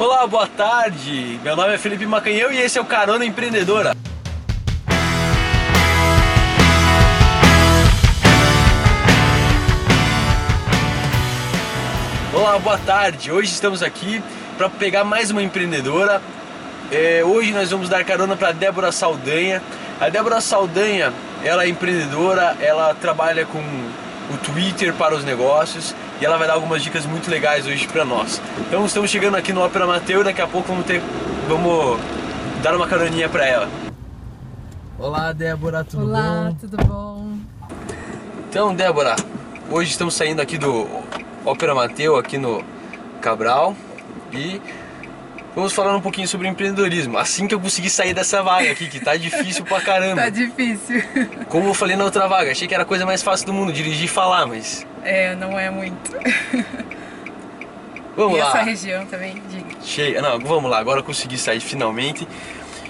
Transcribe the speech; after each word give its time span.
Olá, 0.00 0.26
boa 0.26 0.46
tarde. 0.46 1.38
Meu 1.44 1.54
nome 1.54 1.74
é 1.74 1.76
Felipe 1.76 2.06
Macanhão 2.06 2.50
e 2.50 2.58
esse 2.58 2.78
é 2.78 2.80
o 2.80 2.86
Carona 2.86 3.22
Empreendedora. 3.22 3.94
Olá, 12.32 12.58
boa 12.58 12.78
tarde. 12.78 13.30
Hoje 13.30 13.52
estamos 13.52 13.82
aqui 13.82 14.22
para 14.56 14.70
pegar 14.70 15.04
mais 15.04 15.30
uma 15.30 15.42
empreendedora. 15.42 16.22
É, 16.90 17.22
hoje 17.22 17.52
nós 17.52 17.70
vamos 17.70 17.90
dar 17.90 18.02
carona 18.02 18.34
para 18.34 18.52
Débora 18.52 18.90
Saldanha. 18.90 19.62
A 20.00 20.08
Débora 20.08 20.40
Saldanha, 20.40 21.12
ela 21.44 21.64
é 21.64 21.68
empreendedora, 21.68 22.56
ela 22.58 22.94
trabalha 22.94 23.44
com 23.44 23.58
o 23.58 24.36
Twitter 24.38 24.94
para 24.94 25.14
os 25.14 25.24
negócios 25.24 25.94
e 26.20 26.24
ela 26.24 26.36
vai 26.36 26.46
dar 26.46 26.54
algumas 26.54 26.82
dicas 26.82 27.06
muito 27.06 27.30
legais 27.30 27.66
hoje 27.66 27.86
para 27.88 28.04
nós. 28.04 28.40
Então 28.58 28.84
estamos 28.84 29.10
chegando 29.10 29.36
aqui 29.36 29.52
no 29.52 29.62
Ópera 29.62 29.86
Mateu 29.86 30.20
e 30.20 30.24
daqui 30.24 30.40
a 30.40 30.46
pouco 30.46 30.68
vamos 30.68 30.84
ter 30.84 31.00
vamos 31.48 31.98
dar 32.62 32.74
uma 32.76 32.86
caroninha 32.86 33.28
para 33.28 33.46
ela. 33.46 33.68
Olá, 34.98 35.32
Débora, 35.32 35.82
tudo 35.82 36.04
Olá, 36.04 36.50
bom? 36.50 36.56
tudo 36.60 36.76
bom? 36.84 37.38
Então, 38.48 38.74
Débora, 38.74 39.16
hoje 39.70 39.90
estamos 39.92 40.14
saindo 40.14 40.42
aqui 40.42 40.58
do 40.58 40.86
Ópera 41.44 41.74
Mateu 41.74 42.16
aqui 42.16 42.36
no 42.36 42.62
Cabral 43.22 43.74
e 44.30 44.60
vamos 45.54 45.72
falar 45.72 45.96
um 45.96 46.02
pouquinho 46.02 46.28
sobre 46.28 46.48
empreendedorismo. 46.48 47.16
Assim 47.16 47.48
que 47.48 47.54
eu 47.54 47.60
conseguir 47.60 47.88
sair 47.88 48.12
dessa 48.12 48.42
vaga 48.42 48.70
aqui, 48.70 48.88
que 48.88 49.00
tá 49.00 49.16
difícil 49.16 49.64
pra 49.64 49.80
caramba. 49.82 50.22
Tá 50.22 50.28
difícil. 50.28 51.02
Como 51.48 51.68
eu 51.68 51.74
falei 51.74 51.96
na 51.96 52.04
outra 52.04 52.28
vaga, 52.28 52.52
achei 52.52 52.68
que 52.68 52.74
era 52.74 52.82
a 52.82 52.86
coisa 52.86 53.06
mais 53.06 53.22
fácil 53.22 53.46
do 53.46 53.54
mundo, 53.54 53.72
dirigir 53.72 54.04
e 54.04 54.08
falar, 54.08 54.46
mas 54.46 54.86
É, 55.04 55.34
não 55.34 55.58
é 55.58 55.70
muito. 55.70 56.12
vamos 58.16 58.38
e 58.38 58.40
lá. 58.40 58.48
essa 58.48 58.62
região 58.62 59.06
também, 59.06 59.42
diga. 59.48 59.76
Chega, 59.82 60.22
não, 60.22 60.38
vamos 60.38 60.70
lá, 60.70 60.78
agora 60.78 61.00
eu 61.00 61.04
consegui 61.04 61.38
sair 61.38 61.60
finalmente. 61.60 62.26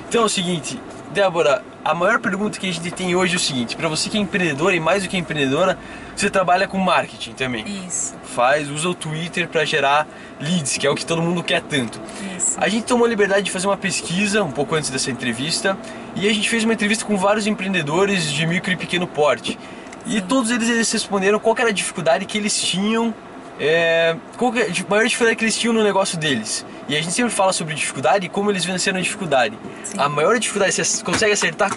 Então 0.09 0.23
é 0.23 0.25
o 0.25 0.29
seguinte, 0.29 0.81
Débora, 1.13 1.63
a 1.85 1.95
maior 1.95 2.21
pergunta 2.21 2.59
que 2.59 2.69
a 2.69 2.73
gente 2.73 2.91
tem 2.91 3.15
hoje 3.17 3.35
é 3.35 3.37
o 3.37 3.41
seguinte: 3.41 3.77
para 3.77 3.89
você 3.89 4.09
que 4.09 4.17
é 4.17 4.21
empreendedora 4.21 4.77
e 4.77 4.81
mais 4.81 5.03
do 5.03 5.09
que 5.09 5.17
empreendedora, 5.17 5.79
você 6.15 6.31
trabalha 6.31 6.69
com 6.69 6.79
marketing 6.79 7.33
também. 7.33 7.65
Isso, 7.87 8.15
Faz, 8.25 8.71
usa 8.71 8.89
o 8.89 8.95
Twitter 8.95 9.49
para 9.49 9.65
gerar 9.65 10.07
leads, 10.41 10.77
que 10.77 10.87
é 10.87 10.91
o 10.91 10.95
que 10.95 11.05
todo 11.05 11.21
mundo 11.21 11.43
quer 11.43 11.63
tanto. 11.63 12.01
isso. 12.37 12.57
A 12.61 12.69
gente 12.69 12.85
tomou 12.85 13.07
a 13.07 13.09
liberdade 13.09 13.43
de 13.43 13.51
fazer 13.51 13.67
uma 13.67 13.77
pesquisa 13.77 14.45
um 14.45 14.53
pouco 14.53 14.75
antes 14.75 14.91
dessa 14.91 15.11
entrevista 15.11 15.77
e 16.15 16.29
a 16.29 16.33
gente 16.33 16.49
fez 16.49 16.63
uma 16.65 16.75
entrevista 16.75 17.05
com 17.05 17.17
vários 17.17 17.47
empreendedores 17.47 18.31
de 18.31 18.47
micro 18.47 18.71
e 18.71 18.77
pequeno 18.77 19.07
porte. 19.07 19.59
E 20.07 20.21
todos 20.21 20.51
eles, 20.51 20.69
eles 20.69 20.91
responderam 20.91 21.39
qual 21.39 21.55
que 21.55 21.61
era 21.61 21.71
a 21.71 21.75
dificuldade 21.75 22.25
que 22.25 22.39
eles 22.39 22.61
tinham, 22.61 23.15
é, 23.59 24.17
qual 24.37 24.51
que 24.51 24.61
é 24.61 24.65
a 24.65 24.91
maior 24.91 25.05
dificuldade 25.05 25.37
que 25.37 25.45
eles 25.45 25.57
tinham 25.57 25.75
no 25.75 25.85
negócio 25.85 26.19
deles. 26.19 26.65
E 26.89 26.97
a 26.97 27.01
gente 27.01 27.13
sempre 27.13 27.31
fala 27.31 27.53
sobre 27.53 27.75
dificuldade 27.75 28.27
e 28.27 28.29
como 28.29 28.51
eles 28.51 28.65
venceram 28.65 28.99
a 28.99 29.03
dificuldade. 29.03 29.57
Sim. 29.85 29.99
A 29.99 30.09
maior 30.09 30.39
dificuldade, 30.39 30.73
você 30.73 31.05
consegue 31.05 31.33
acertar? 31.33 31.71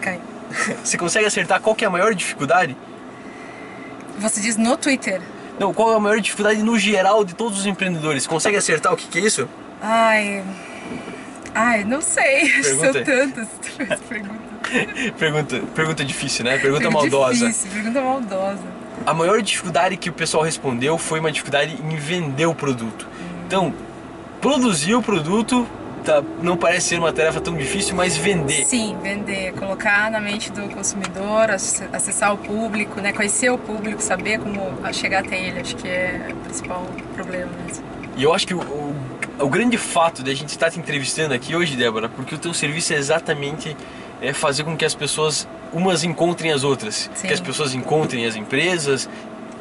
Cai. 0.00 0.20
Você 0.82 0.96
consegue 0.96 1.26
acertar 1.26 1.60
qual 1.60 1.74
que 1.76 1.84
é 1.84 1.88
a 1.88 1.90
maior 1.90 2.14
dificuldade? 2.14 2.74
Você 4.18 4.40
diz 4.40 4.56
no 4.56 4.76
Twitter. 4.76 5.20
Não, 5.58 5.74
qual 5.74 5.92
é 5.92 5.96
a 5.96 6.00
maior 6.00 6.20
dificuldade 6.20 6.62
no 6.62 6.78
geral 6.78 7.24
de 7.24 7.34
todos 7.34 7.58
os 7.58 7.66
empreendedores? 7.66 8.26
Consegue 8.26 8.56
acertar 8.56 8.92
o 8.92 8.96
que, 8.96 9.06
que 9.08 9.18
é 9.18 9.22
isso? 9.22 9.48
Ai. 9.82 10.42
Ai, 11.54 11.84
não 11.84 12.00
sei. 12.00 12.48
São 12.62 12.92
tantas 12.92 13.48
perguntas. 14.08 14.47
Pergunta, 15.18 15.60
pergunta 15.74 16.04
difícil, 16.04 16.44
né? 16.44 16.58
Pergunta 16.58 16.88
Pergunta 16.88 17.10
maldosa. 17.10 17.46
Difícil, 17.48 17.70
pergunta 17.70 18.00
maldosa. 18.00 18.62
A 19.06 19.14
maior 19.14 19.40
dificuldade 19.40 19.96
que 19.96 20.10
o 20.10 20.12
pessoal 20.12 20.42
respondeu 20.42 20.98
foi 20.98 21.20
uma 21.20 21.30
dificuldade 21.30 21.76
em 21.82 21.96
vender 21.96 22.46
o 22.46 22.54
produto. 22.54 23.08
Então, 23.46 23.72
produzir 24.40 24.94
o 24.94 25.02
produto 25.02 25.66
tá- 26.04 26.22
não 26.42 26.56
parece 26.56 26.88
ser 26.88 26.98
uma 26.98 27.12
tarefa 27.12 27.40
tão 27.40 27.56
difícil, 27.56 27.94
mas 27.94 28.16
vender. 28.16 28.64
Sim, 28.64 28.96
vender, 29.02 29.52
colocar 29.54 30.10
na 30.10 30.20
mente 30.20 30.50
do 30.52 30.62
consumidor, 30.68 31.50
ac- 31.50 31.84
acessar 31.92 32.34
o 32.34 32.38
público, 32.38 33.00
né? 33.00 33.12
Conhecer 33.12 33.50
o 33.50 33.58
público, 33.58 34.02
saber 34.02 34.38
como 34.38 34.76
chegar 34.92 35.20
até 35.24 35.38
ele, 35.40 35.60
acho 35.60 35.76
que 35.76 35.88
é 35.88 36.28
o 36.32 36.36
principal 36.44 36.84
problema 37.14 37.50
mesmo. 37.66 37.84
E 38.16 38.22
eu 38.22 38.34
acho 38.34 38.46
que 38.46 38.54
o, 38.54 38.60
o, 38.60 38.96
o 39.38 39.48
grande 39.48 39.78
fato 39.78 40.22
de 40.24 40.30
a 40.30 40.34
gente 40.34 40.48
estar 40.50 40.70
te 40.70 40.78
entrevistando 40.80 41.32
aqui 41.34 41.54
hoje, 41.54 41.76
Débora, 41.76 42.08
porque 42.08 42.34
o 42.34 42.38
teu 42.38 42.52
serviço 42.52 42.92
é 42.92 42.96
exatamente 42.96 43.76
é 44.20 44.32
fazer 44.32 44.64
com 44.64 44.76
que 44.76 44.84
as 44.84 44.94
pessoas 44.94 45.46
umas 45.72 46.02
encontrem 46.04 46.52
as 46.52 46.64
outras, 46.64 47.10
Sim. 47.14 47.28
que 47.28 47.34
as 47.34 47.40
pessoas 47.40 47.74
encontrem 47.74 48.26
as 48.26 48.36
empresas, 48.36 49.08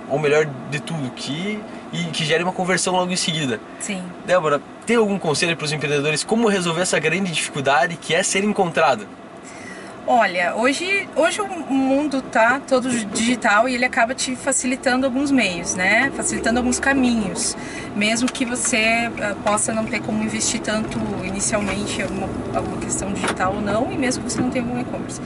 ou 0.09 0.17
melhor 0.17 0.47
de 0.71 0.79
tudo, 0.79 1.09
que 1.11 1.59
e 1.91 2.03
que 2.05 2.25
gere 2.25 2.43
uma 2.43 2.53
conversão 2.53 2.93
logo 2.93 3.11
em 3.11 3.15
seguida. 3.15 3.59
Sim. 3.79 4.03
Débora, 4.25 4.61
tem 4.85 4.95
algum 4.95 5.17
conselho 5.17 5.55
para 5.55 5.65
os 5.65 5.71
empreendedores 5.71 6.23
como 6.23 6.47
resolver 6.47 6.81
essa 6.81 6.99
grande 6.99 7.31
dificuldade 7.31 7.97
que 7.97 8.13
é 8.13 8.23
ser 8.23 8.43
encontrado? 8.43 9.07
Olha, 10.09 10.55
hoje, 10.55 11.05
hoje 11.17 11.41
o 11.41 11.47
mundo 11.73 12.21
tá 12.21 12.61
todo 12.65 12.89
digital 12.89 13.67
e 13.67 13.75
ele 13.75 13.83
acaba 13.83 14.15
te 14.15 14.37
facilitando 14.37 15.05
alguns 15.05 15.31
meios, 15.31 15.75
né? 15.75 16.09
Facilitando 16.15 16.59
alguns 16.59 16.79
caminhos, 16.79 17.57
mesmo 17.93 18.31
que 18.31 18.45
você 18.45 19.11
ah, 19.21 19.35
possa 19.43 19.73
não 19.73 19.85
ter 19.85 19.99
como 20.01 20.23
investir 20.23 20.61
tanto 20.61 20.97
inicialmente 21.25 21.99
em 21.99 22.03
alguma, 22.03 22.29
alguma 22.55 22.77
questão 22.77 23.11
digital 23.11 23.55
ou 23.55 23.61
não, 23.61 23.91
e 23.91 23.97
mesmo 23.97 24.23
que 24.23 24.31
você 24.31 24.39
não 24.39 24.49
tenha 24.49 24.63
algum 24.63 24.79
e-commerce. 24.79 25.19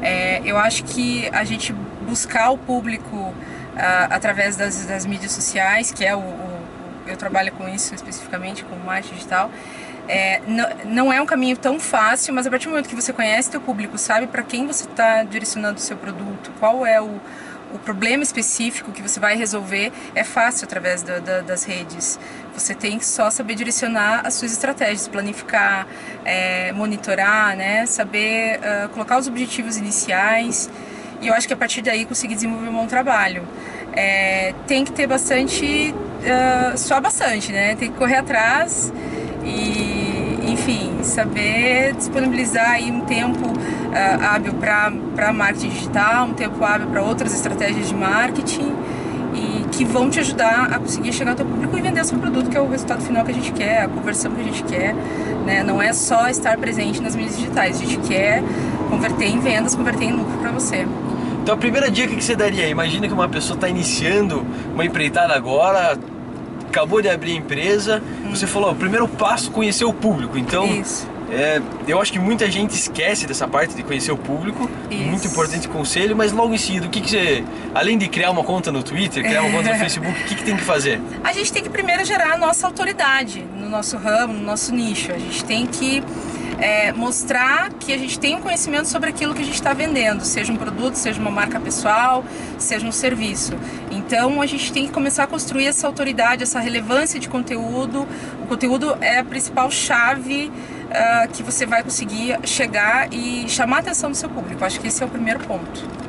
É, 0.00 0.40
eu 0.46 0.56
acho 0.56 0.82
que 0.84 1.28
a 1.30 1.44
gente 1.44 1.74
buscar 2.08 2.50
o 2.52 2.56
público 2.58 3.34
ah, 3.76 4.08
através 4.10 4.56
das, 4.56 4.86
das 4.86 5.04
mídias 5.04 5.32
sociais, 5.32 5.92
que 5.92 6.06
é 6.06 6.16
o, 6.16 6.20
o- 6.20 6.62
eu 7.06 7.16
trabalho 7.18 7.52
com 7.52 7.68
isso 7.68 7.94
especificamente, 7.94 8.64
com 8.64 8.76
marketing 8.76 9.14
digital, 9.16 9.50
é, 10.08 10.40
não, 10.46 10.68
não 10.84 11.12
é 11.12 11.20
um 11.20 11.26
caminho 11.26 11.56
tão 11.56 11.78
fácil, 11.78 12.34
mas 12.34 12.46
a 12.46 12.50
partir 12.50 12.66
do 12.66 12.70
momento 12.70 12.88
que 12.88 12.94
você 12.94 13.12
conhece 13.12 13.50
teu 13.50 13.60
público, 13.60 13.96
sabe 13.98 14.26
para 14.26 14.42
quem 14.42 14.66
você 14.66 14.84
está 14.84 15.22
direcionando 15.22 15.78
o 15.78 15.80
seu 15.80 15.96
produto, 15.96 16.50
qual 16.58 16.84
é 16.84 17.00
o, 17.00 17.20
o 17.72 17.78
problema 17.78 18.22
específico 18.22 18.92
que 18.92 19.00
você 19.00 19.18
vai 19.18 19.36
resolver, 19.36 19.92
é 20.14 20.22
fácil 20.24 20.66
através 20.66 21.02
da- 21.02 21.20
da- 21.20 21.40
das 21.40 21.64
redes. 21.64 22.18
Você 22.54 22.74
tem 22.74 22.98
que 22.98 23.06
só 23.06 23.30
saber 23.30 23.54
direcionar 23.54 24.26
as 24.26 24.34
suas 24.34 24.52
estratégias, 24.52 25.08
planificar, 25.08 25.86
é, 26.24 26.70
monitorar, 26.72 27.56
né? 27.56 27.86
saber 27.86 28.60
ah, 28.62 28.88
colocar 28.92 29.16
os 29.18 29.26
objetivos 29.26 29.76
iniciais 29.78 30.68
e 31.22 31.28
eu 31.28 31.34
acho 31.34 31.46
que 31.46 31.54
a 31.54 31.56
partir 31.56 31.80
daí 31.82 32.04
conseguir 32.04 32.34
desenvolver 32.34 32.68
um 32.68 32.72
bom 32.72 32.86
trabalho. 32.86 33.46
É, 33.94 34.52
tem 34.66 34.84
que 34.84 34.92
ter 34.92 35.06
bastante, 35.06 35.94
ah, 36.26 36.76
só 36.76 37.00
bastante, 37.00 37.52
né? 37.52 37.74
Tem 37.76 37.90
que 37.90 37.96
correr 37.98 38.16
atrás 38.16 38.92
e, 39.44 40.52
enfim, 40.52 41.02
saber 41.02 41.94
disponibilizar 41.94 42.72
aí 42.72 42.90
um 42.90 43.00
tempo 43.00 43.52
ah, 43.92 44.34
hábil 44.34 44.54
para 44.54 45.32
marketing 45.32 45.68
digital, 45.68 46.26
um 46.26 46.34
tempo 46.34 46.64
hábil 46.64 46.86
para 46.88 47.02
outras 47.02 47.34
estratégias 47.34 47.88
de 47.88 47.94
marketing 47.94 48.72
e 49.34 49.64
que 49.70 49.84
vão 49.84 50.10
te 50.10 50.20
ajudar 50.20 50.68
a 50.72 50.78
conseguir 50.78 51.12
chegar 51.12 51.32
ao 51.32 51.36
teu 51.36 51.46
público 51.46 51.76
e 51.76 51.80
vender 51.80 52.04
seu 52.04 52.18
produto, 52.18 52.50
que 52.50 52.56
é 52.56 52.60
o 52.60 52.68
resultado 52.68 53.02
final 53.02 53.24
que 53.24 53.30
a 53.30 53.34
gente 53.34 53.52
quer, 53.52 53.82
a 53.82 53.88
conversão 53.88 54.32
que 54.32 54.40
a 54.40 54.44
gente 54.44 54.62
quer, 54.64 54.94
né? 55.46 55.62
Não 55.62 55.80
é 55.80 55.92
só 55.92 56.28
estar 56.28 56.56
presente 56.58 57.00
nas 57.00 57.16
mídias 57.16 57.36
digitais, 57.36 57.80
a 57.80 57.84
gente 57.84 57.96
quer 58.08 58.42
converter 58.90 59.26
em 59.26 59.40
vendas, 59.40 59.74
converter 59.74 60.04
em 60.04 60.12
lucro 60.12 60.36
para 60.38 60.50
você. 60.50 60.86
Então 61.42 61.54
a 61.54 61.58
primeira 61.58 61.90
dica 61.90 62.14
que 62.14 62.22
você 62.22 62.36
daria, 62.36 62.68
imagina 62.68 63.08
que 63.08 63.14
uma 63.14 63.28
pessoa 63.28 63.56
está 63.56 63.68
iniciando 63.68 64.46
uma 64.72 64.84
empreitada 64.84 65.34
agora, 65.34 65.98
acabou 66.68 67.02
de 67.02 67.08
abrir 67.08 67.32
a 67.32 67.36
empresa, 67.36 68.02
você 68.36 68.46
falou, 68.46 68.72
o 68.72 68.74
primeiro 68.74 69.06
passo 69.08 69.50
conhecer 69.50 69.84
o 69.84 69.92
público. 69.92 70.38
Então, 70.38 70.66
Isso. 70.66 71.08
é, 71.30 71.60
eu 71.86 72.00
acho 72.00 72.12
que 72.12 72.18
muita 72.18 72.50
gente 72.50 72.70
esquece 72.70 73.26
dessa 73.26 73.46
parte 73.46 73.74
de 73.74 73.82
conhecer 73.82 74.12
o 74.12 74.16
público, 74.16 74.68
Isso. 74.90 75.02
muito 75.02 75.26
importante 75.26 75.68
conselho, 75.68 76.16
mas 76.16 76.32
logo 76.32 76.54
em 76.54 76.58
seguida, 76.58 76.86
o 76.86 76.90
que, 76.90 77.00
que 77.00 77.10
você, 77.10 77.44
além 77.74 77.98
de 77.98 78.08
criar 78.08 78.30
uma 78.30 78.44
conta 78.44 78.72
no 78.72 78.82
Twitter, 78.82 79.22
criar 79.22 79.42
uma 79.42 79.50
conta 79.50 79.72
no 79.72 79.78
Facebook, 79.80 80.20
o 80.20 80.24
que, 80.24 80.34
que 80.34 80.44
tem 80.44 80.56
que 80.56 80.62
fazer? 80.62 81.00
A 81.22 81.32
gente 81.32 81.52
tem 81.52 81.62
que 81.62 81.70
primeiro 81.70 82.04
gerar 82.04 82.34
a 82.34 82.38
nossa 82.38 82.66
autoridade 82.66 83.44
no 83.56 83.68
nosso 83.68 83.96
ramo, 83.96 84.32
no 84.32 84.42
nosso 84.42 84.74
nicho. 84.74 85.12
A 85.12 85.18
gente 85.18 85.44
tem 85.44 85.66
que 85.66 86.02
é, 86.58 86.92
mostrar 86.92 87.70
que 87.72 87.92
a 87.92 87.98
gente 87.98 88.18
tem 88.18 88.36
um 88.36 88.40
conhecimento 88.40 88.86
sobre 88.86 89.10
aquilo 89.10 89.34
que 89.34 89.42
a 89.42 89.44
gente 89.44 89.54
está 89.54 89.72
vendendo, 89.72 90.24
seja 90.24 90.52
um 90.52 90.56
produto, 90.56 90.94
seja 90.94 91.20
uma 91.20 91.30
marca 91.30 91.58
pessoal, 91.60 92.24
seja 92.58 92.86
um 92.86 92.92
serviço. 92.92 93.52
Então 93.90 94.40
a 94.40 94.46
gente 94.46 94.72
tem 94.72 94.86
que 94.86 94.92
começar 94.92 95.24
a 95.24 95.26
construir 95.26 95.66
essa 95.66 95.86
autoridade, 95.86 96.42
essa 96.42 96.60
relevância 96.60 97.18
de 97.18 97.28
conteúdo. 97.28 98.06
O 98.42 98.46
conteúdo 98.46 98.96
é 99.00 99.18
a 99.18 99.24
principal 99.24 99.70
chave 99.70 100.50
ah, 100.90 101.26
que 101.32 101.42
você 101.42 101.64
vai 101.64 101.82
conseguir 101.82 102.38
chegar 102.44 103.12
e 103.12 103.48
chamar 103.48 103.76
a 103.76 103.80
atenção 103.80 104.10
do 104.10 104.16
seu 104.16 104.28
público. 104.28 104.64
Acho 104.64 104.78
que 104.80 104.88
esse 104.88 105.02
é 105.02 105.06
o 105.06 105.08
primeiro 105.08 105.40
ponto. 105.40 106.01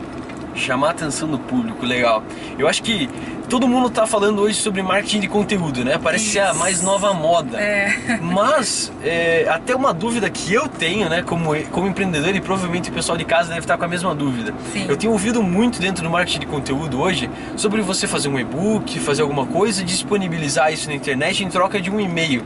Chamar 0.55 0.87
a 0.87 0.91
atenção 0.91 1.27
do 1.27 1.39
público, 1.39 1.85
legal. 1.85 2.23
Eu 2.57 2.67
acho 2.67 2.83
que 2.83 3.09
todo 3.49 3.67
mundo 3.67 3.87
está 3.87 4.05
falando 4.05 4.41
hoje 4.41 4.55
sobre 4.55 4.81
marketing 4.81 5.19
de 5.19 5.27
conteúdo, 5.27 5.83
né? 5.83 5.97
Parece 5.97 6.25
Isso. 6.25 6.33
ser 6.33 6.39
a 6.39 6.53
mais 6.53 6.81
nova 6.81 7.13
moda. 7.13 7.59
É. 7.59 8.19
Mas, 8.21 8.91
é, 9.03 9.47
até 9.49 9.75
uma 9.75 9.93
dúvida 9.93 10.29
que 10.29 10.53
eu 10.53 10.67
tenho, 10.67 11.09
né, 11.09 11.21
como, 11.21 11.55
como 11.71 11.87
empreendedor, 11.87 12.35
e 12.35 12.41
provavelmente 12.41 12.89
o 12.89 12.93
pessoal 12.93 13.17
de 13.17 13.25
casa 13.25 13.49
deve 13.49 13.61
estar 13.61 13.77
com 13.77 13.85
a 13.85 13.87
mesma 13.87 14.13
dúvida. 14.13 14.53
Sim. 14.71 14.85
Eu 14.87 14.97
tenho 14.97 15.11
ouvido 15.11 15.41
muito 15.41 15.79
dentro 15.79 16.03
do 16.03 16.09
marketing 16.09 16.39
de 16.39 16.45
conteúdo 16.45 16.99
hoje 16.99 17.29
sobre 17.55 17.81
você 17.81 18.07
fazer 18.07 18.29
um 18.29 18.39
e-book, 18.39 18.99
fazer 18.99 19.21
alguma 19.21 19.45
coisa 19.45 19.81
e 19.81 19.85
disponibilizar 19.85 20.71
isso 20.71 20.87
na 20.87 20.95
internet 20.95 21.43
em 21.43 21.49
troca 21.49 21.81
de 21.81 21.89
um 21.89 21.99
e-mail. 21.99 22.43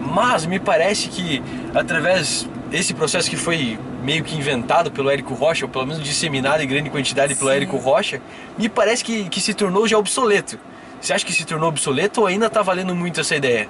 Mas 0.00 0.46
me 0.46 0.58
parece 0.58 1.08
que 1.08 1.42
através 1.74 2.48
esse 2.72 2.94
processo 2.94 3.28
que 3.28 3.36
foi 3.36 3.78
meio 4.02 4.24
que 4.24 4.36
inventado 4.36 4.90
pelo 4.90 5.10
Érico 5.10 5.34
Rocha, 5.34 5.64
ou 5.64 5.70
pelo 5.70 5.86
menos 5.86 6.02
disseminado 6.02 6.62
em 6.62 6.66
grande 6.66 6.90
quantidade 6.90 7.34
pelo 7.34 7.50
Sim. 7.50 7.56
Érico 7.56 7.76
Rocha, 7.76 8.20
me 8.58 8.68
parece 8.68 9.04
que, 9.04 9.28
que 9.28 9.40
se 9.40 9.54
tornou 9.54 9.86
já 9.86 9.98
obsoleto. 9.98 10.58
Você 11.00 11.12
acha 11.12 11.24
que 11.24 11.32
se 11.32 11.44
tornou 11.44 11.68
obsoleto 11.68 12.20
ou 12.20 12.26
ainda 12.26 12.46
está 12.46 12.62
valendo 12.62 12.94
muito 12.94 13.20
essa 13.20 13.34
ideia? 13.34 13.68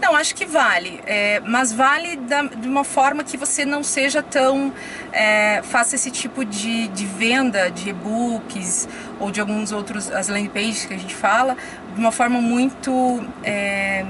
Não, 0.00 0.14
acho 0.14 0.34
que 0.34 0.44
vale, 0.44 1.00
é, 1.06 1.40
mas 1.40 1.72
vale 1.72 2.16
da, 2.16 2.42
de 2.42 2.68
uma 2.68 2.84
forma 2.84 3.22
que 3.22 3.36
você 3.36 3.64
não 3.64 3.82
seja 3.82 4.22
tão. 4.22 4.72
É, 5.12 5.62
faça 5.62 5.94
esse 5.94 6.10
tipo 6.10 6.44
de, 6.44 6.88
de 6.88 7.06
venda 7.06 7.70
de 7.70 7.90
e-books 7.90 8.88
ou 9.20 9.30
de 9.30 9.40
alguns 9.40 9.72
outros, 9.72 10.10
as 10.10 10.28
landing 10.28 10.48
pages 10.48 10.84
que 10.84 10.94
a 10.94 10.98
gente 10.98 11.14
fala, 11.14 11.56
de 11.94 12.00
uma 12.00 12.12
forma 12.12 12.40
muito. 12.40 13.24
É, 13.42 14.04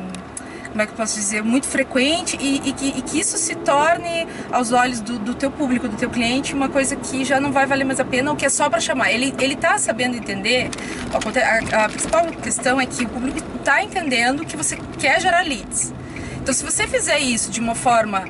como 0.75 0.83
é 0.83 0.87
que 0.87 0.93
eu 0.93 0.97
posso 0.97 1.15
dizer, 1.15 1.41
muito 1.41 1.69
frequente 1.69 2.37
e, 2.41 2.57
e, 2.69 2.73
que, 2.73 2.89
e 2.89 3.03
que, 3.03 3.21
isso 3.21 3.39
se 3.39 3.55
torne 3.55 4.27
aos 4.51 4.73
olhos 4.73 4.99
do, 4.99 5.21
do, 5.21 5.33
teu 5.33 5.49
público, 5.49 5.87
do 5.87 5.97
teu 5.97 6.11
cliente, 6.11 6.53
uma 6.53 6.69
coisa 6.69 6.97
que 6.97 7.25
já 7.25 7.39
não 7.39 7.53
vai 7.53 7.65
valer 7.65 7.85
mais 7.85 8.01
a 8.01 8.05
pena 8.05 8.33
ou 8.33 8.37
que 8.37 8.45
é 8.45 8.49
só 8.49 8.69
para 8.69 8.81
chamar. 8.81 9.13
Ele 9.13 9.33
ele 9.39 9.55
está 9.55 9.79
sabendo 9.79 10.17
entender. 10.17 10.69
A, 11.13 11.85
a, 11.85 11.89
principal 11.89 12.27
questão 12.27 12.81
é 12.81 12.87
que 12.87 13.05
o 13.05 13.09
público 13.09 13.39
está 13.57 13.85
entendendo 13.85 14.45
que 14.45 14.57
você 14.57 14.77
quer 14.99 15.21
gerar 15.21 15.43
leads. 15.43 15.95
Então, 16.43 16.53
se 16.53 16.65
você 16.65 16.89
fizer 16.89 17.21
isso 17.21 17.53
de 17.53 17.61
uma 17.61 17.77
forma 17.77 18.25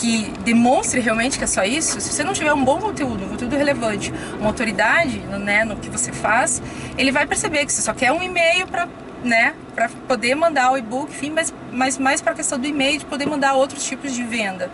que 0.00 0.32
demonstre 0.44 0.98
realmente 0.98 1.36
que 1.36 1.44
é 1.44 1.46
só 1.46 1.62
isso, 1.62 2.00
se 2.00 2.10
você 2.10 2.24
não 2.24 2.32
tiver 2.32 2.54
um 2.54 2.64
bom 2.64 2.78
conteúdo, 2.78 3.26
um 3.26 3.28
conteúdo 3.28 3.54
relevante, 3.54 4.10
uma 4.38 4.46
autoridade 4.46 5.18
né, 5.18 5.62
no 5.62 5.76
que 5.76 5.90
você 5.90 6.10
faz, 6.10 6.62
ele 6.96 7.12
vai 7.12 7.26
perceber 7.26 7.66
que 7.66 7.72
você 7.72 7.82
só 7.82 7.92
quer 7.92 8.12
um 8.12 8.22
e-mail 8.22 8.66
para 8.66 8.88
né, 9.22 9.54
para 9.74 9.88
poder 10.08 10.34
mandar 10.34 10.72
o 10.72 10.76
e-book, 10.76 11.10
enfim, 11.10 11.30
mas, 11.30 11.52
mas 11.70 11.98
mais 11.98 12.20
para 12.20 12.32
a 12.32 12.34
questão 12.34 12.58
do 12.58 12.66
e-mail, 12.66 12.98
de 12.98 13.06
poder 13.06 13.26
mandar 13.26 13.54
outros 13.54 13.84
tipos 13.84 14.12
de 14.12 14.22
venda, 14.22 14.70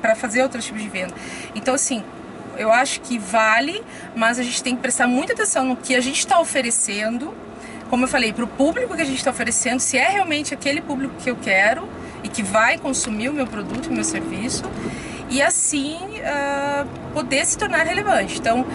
para 0.00 0.14
fazer 0.14 0.42
outros 0.42 0.64
tipos 0.64 0.82
de 0.82 0.88
venda. 0.88 1.14
Então, 1.54 1.74
assim, 1.74 2.02
eu 2.56 2.72
acho 2.72 3.00
que 3.00 3.18
vale, 3.18 3.82
mas 4.14 4.38
a 4.38 4.42
gente 4.42 4.62
tem 4.62 4.74
que 4.74 4.82
prestar 4.82 5.06
muita 5.06 5.32
atenção 5.32 5.64
no 5.64 5.76
que 5.76 5.94
a 5.94 6.00
gente 6.00 6.18
está 6.18 6.40
oferecendo, 6.40 7.34
como 7.88 8.04
eu 8.04 8.08
falei, 8.08 8.32
para 8.32 8.44
o 8.44 8.48
público 8.48 8.94
que 8.94 9.02
a 9.02 9.04
gente 9.04 9.18
está 9.18 9.30
oferecendo, 9.30 9.80
se 9.80 9.98
é 9.98 10.08
realmente 10.08 10.54
aquele 10.54 10.80
público 10.80 11.14
que 11.18 11.30
eu 11.30 11.36
quero 11.36 11.88
e 12.22 12.28
que 12.28 12.42
vai 12.42 12.78
consumir 12.78 13.28
o 13.28 13.32
meu 13.32 13.46
produto, 13.46 13.88
o 13.88 13.92
meu 13.92 14.04
serviço, 14.04 14.64
e 15.28 15.40
assim 15.40 15.96
uh, 15.96 16.86
poder 17.12 17.44
se 17.46 17.56
tornar 17.56 17.84
relevante. 17.86 18.38
Então, 18.38 18.66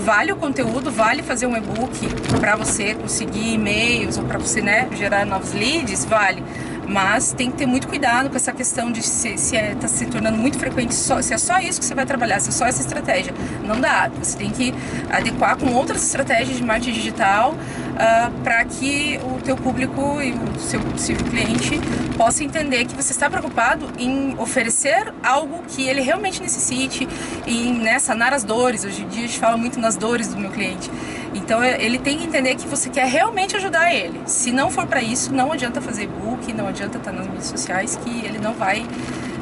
vale 0.00 0.32
o 0.32 0.36
conteúdo, 0.36 0.90
vale 0.90 1.22
fazer 1.22 1.46
um 1.46 1.56
e-book 1.56 2.08
para 2.40 2.56
você 2.56 2.94
conseguir 2.94 3.54
e-mails 3.54 4.16
ou 4.16 4.24
para 4.24 4.38
você 4.38 4.60
né, 4.60 4.88
gerar 4.96 5.24
novos 5.26 5.52
leads, 5.52 6.04
vale. 6.04 6.42
Mas 6.88 7.32
tem 7.32 7.50
que 7.50 7.58
ter 7.58 7.66
muito 7.66 7.86
cuidado 7.86 8.28
com 8.28 8.36
essa 8.36 8.52
questão 8.52 8.90
de 8.90 9.00
se 9.00 9.28
está 9.28 9.38
se, 9.38 9.56
é, 9.56 9.74
tá 9.76 9.86
se 9.86 10.06
tornando 10.06 10.36
muito 10.36 10.58
frequente, 10.58 10.92
só, 10.92 11.22
se 11.22 11.32
é 11.32 11.38
só 11.38 11.58
isso 11.60 11.78
que 11.78 11.86
você 11.86 11.94
vai 11.94 12.04
trabalhar, 12.04 12.40
se 12.40 12.48
é 12.48 12.52
só 12.52 12.66
essa 12.66 12.80
estratégia. 12.80 13.32
Não 13.64 13.80
dá. 13.80 14.10
Você 14.18 14.36
tem 14.36 14.50
que 14.50 14.74
adequar 15.08 15.56
com 15.56 15.72
outras 15.72 16.02
estratégias 16.02 16.56
de 16.56 16.64
marketing 16.64 16.92
digital 16.92 17.54
uh, 18.00 18.02
ah, 18.02 18.32
para 18.42 18.64
que 18.64 19.20
o 19.22 19.40
teu 19.42 19.56
público 19.56 20.20
e 20.22 20.32
o 20.32 20.58
seu 20.58 20.80
possível 20.80 21.24
cliente 21.26 21.78
possa 22.16 22.42
entender 22.42 22.86
que 22.86 22.94
você 22.94 23.12
está 23.12 23.28
preocupado 23.28 23.86
em 23.98 24.34
oferecer 24.38 25.12
algo 25.22 25.62
que 25.68 25.86
ele 25.86 26.00
realmente 26.00 26.42
necessite, 26.42 27.06
em 27.46 27.74
né, 27.74 27.98
sanar 27.98 28.32
as 28.32 28.42
dores. 28.42 28.84
Hoje 28.84 29.02
em 29.02 29.08
dia 29.08 29.24
a 29.24 29.26
gente 29.26 29.38
fala 29.38 29.56
muito 29.56 29.78
nas 29.78 29.96
dores 29.96 30.28
do 30.28 30.38
meu 30.38 30.50
cliente. 30.50 30.90
Então 31.34 31.62
é, 31.62 31.82
ele 31.82 31.98
tem 31.98 32.18
que 32.18 32.24
entender 32.24 32.54
que 32.56 32.66
você 32.66 32.88
quer 32.88 33.06
realmente 33.06 33.56
ajudar 33.56 33.92
ele. 33.92 34.20
Se 34.26 34.50
não 34.50 34.70
for 34.70 34.86
para 34.86 35.02
isso, 35.02 35.32
não 35.32 35.52
adianta 35.52 35.80
fazer 35.80 36.04
e-book, 36.04 36.52
não 36.52 36.66
adianta 36.66 36.98
estar 36.98 37.12
nas 37.12 37.26
mídias 37.26 37.46
sociais, 37.46 37.96
que 37.96 38.24
ele 38.24 38.38
não 38.38 38.54
vai, 38.54 38.84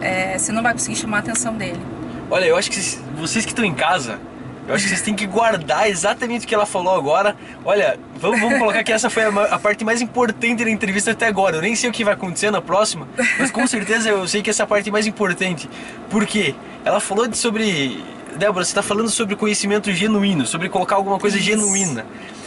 é, 0.01 0.37
você 0.37 0.53
não 0.53 0.63
vai 0.63 0.73
conseguir 0.73 0.97
chamar 0.97 1.19
a 1.19 1.21
atenção 1.21 1.55
dele. 1.55 1.81
Olha, 2.31 2.45
eu 2.45 2.57
acho 2.57 2.71
que 2.71 2.81
vocês 3.17 3.45
que 3.47 3.53
estão 3.53 3.65
em 3.65 3.75
casa, 3.75 4.21
eu 4.69 4.75
acho 4.75 4.85
que 4.85 4.91
vocês 4.91 5.01
têm 5.01 5.15
que 5.15 5.27
guardar 5.27 5.89
exatamente 5.89 6.45
o 6.45 6.49
que 6.49 6.55
ela 6.55 6.67
falou 6.67 6.95
agora. 6.95 7.35
Olha, 7.65 7.99
vamos, 8.17 8.39
vamos 8.39 8.59
colocar 8.59 8.85
que 8.85 8.93
essa 8.93 9.09
foi 9.09 9.25
a, 9.25 9.29
a, 9.29 9.59
parte 9.59 9.83
mais 9.83 10.03
importante 10.03 10.63
da 10.63 10.71
entrevista 10.71 11.13
até 11.13 11.27
agora. 11.27 11.57
Eu 11.57 11.63
nem 11.63 11.75
sei 11.75 11.89
o 11.89 11.93
que 11.93 12.05
vai 12.05 12.13
acontecer 12.13 12.51
na 12.51 12.61
próxima, 12.61 13.09
mas 13.39 13.51
com 13.51 13.67
certeza 13.67 14.11
eu 14.11 14.29
sei 14.29 14.43
que 14.43 14.51
essa 14.51 14.67
parte 14.67 14.91
é 14.91 14.93
mais 14.93 15.07
importante. 15.07 15.71
Por 16.11 16.27
quê? 16.27 16.55
Ela 16.85 17.01
falou 17.01 17.27
de, 17.27 17.39
sobre. 17.39 18.05
Débora, 18.37 18.63
você 18.63 18.71
está 18.71 18.83
falando 18.83 19.09
sobre 19.09 19.35
conhecimento 19.35 19.91
genuíno, 19.91 20.47
sobre 20.47 20.69
colocar 20.69 20.97
alguma 20.97 21.19
coisa 21.19 21.39
Isso. 21.39 21.47
genuína. 21.47 22.05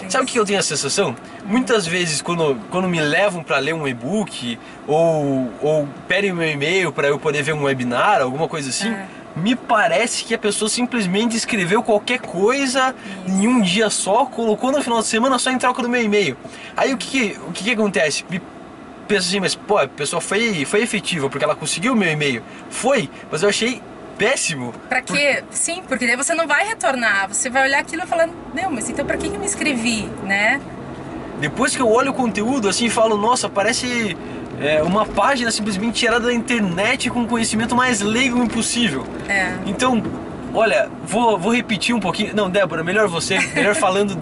Sabe 0.07 0.25
o 0.25 0.27
que 0.27 0.38
eu 0.38 0.45
tenho 0.45 0.59
a 0.59 0.63
sensação? 0.63 1.15
Muitas 1.44 1.88
vezes, 1.88 2.21
quando, 2.21 2.56
quando 2.69 2.88
me 2.88 3.01
levam 3.01 3.44
para 3.44 3.57
ler 3.57 3.73
um 3.73 3.88
e-book 3.88 4.59
ou, 4.88 5.51
ou 5.59 5.89
pedem 6.07 6.33
meu 6.33 6.50
e-mail 6.50 6.91
para 6.91 7.07
eu 7.07 7.18
poder 7.18 7.41
ver 7.41 7.53
um 7.53 7.63
webinar, 7.63 8.21
alguma 8.21 8.47
coisa 8.47 8.69
assim. 8.69 8.89
É 8.89 9.20
me 9.36 9.56
parece 9.56 10.24
que 10.24 10.33
a 10.33 10.38
pessoa 10.38 10.69
simplesmente 10.69 11.36
escreveu 11.36 11.81
qualquer 11.81 12.19
coisa 12.19 12.94
em 13.28 13.48
um 13.48 13.62
dia 13.62 13.89
só, 13.89 14.25
colocou 14.25 14.72
no 14.72 14.81
final 14.81 15.00
de 15.00 15.07
semana 15.07 15.39
só 15.39 15.51
em 15.51 15.57
troca 15.57 15.81
do 15.81 15.89
meu 15.89 16.01
e-mail. 16.01 16.38
Aí 16.75 16.94
o 16.94 16.98
que, 16.98 17.38
o 17.48 17.51
que, 17.51 17.63
que 17.63 17.72
acontece? 17.72 18.25
Me 18.30 18.42
penso 19.07 19.28
assim, 19.28 19.39
mas 19.39 19.56
pô, 19.56 19.78
a 19.78 19.88
pessoa 19.88 20.22
foi, 20.22 20.66
foi 20.66 20.81
efetiva 20.81 21.30
porque 21.30 21.44
ela 21.44 21.56
conseguiu 21.56 21.94
o 21.94 21.95
meu 21.95 22.10
e-mail. 22.10 22.44
Foi, 22.69 23.10
mas 23.31 23.44
eu 23.44 23.50
achei 23.50 23.81
péssimo. 24.18 24.74
Pra 24.88 25.01
quê? 25.01 25.44
Por... 25.48 25.56
Sim, 25.56 25.83
porque 25.88 26.06
daí 26.06 26.16
você 26.16 26.33
não 26.33 26.48
vai 26.48 26.68
retornar. 26.68 27.28
Você 27.28 27.50
vai 27.50 27.63
olhar 27.63 27.80
aquilo 27.80 28.04
e 28.04 28.07
falar, 28.07 28.30
não, 28.54 28.72
mas 28.72 28.89
então 28.89 29.06
pra 29.06 29.18
que 29.18 29.28
eu 29.28 29.39
me 29.39 29.45
inscrevi, 29.45 30.10
né? 30.24 30.62
Depois 31.39 31.75
que 31.75 31.81
eu 31.81 31.89
olho 31.89 32.12
o 32.12 32.13
conteúdo 32.13 32.69
assim 32.69 32.86
e 32.86 32.89
falo, 32.89 33.18
nossa, 33.18 33.50
parece 33.50 34.16
é, 34.62 34.81
uma 34.84 35.06
página 35.06 35.50
simplesmente 35.50 35.94
tirada 36.00 36.28
da 36.28 36.34
internet 36.34 37.10
com 37.10 37.25
conhecimento 37.25 37.75
mais 37.75 38.00
leigo 38.00 38.42
impossível. 38.42 39.06
É. 39.28 39.54
Então, 39.66 40.02
olha, 40.54 40.88
vou, 41.04 41.38
vou 41.38 41.54
repetir 41.54 41.96
um 41.96 42.00
pouquinho. 42.00 42.36
Não, 42.36 42.50
Débora, 42.50 42.84
melhor 42.84 43.08
você, 43.08 43.40
melhor 43.56 43.74
falando, 43.75 44.18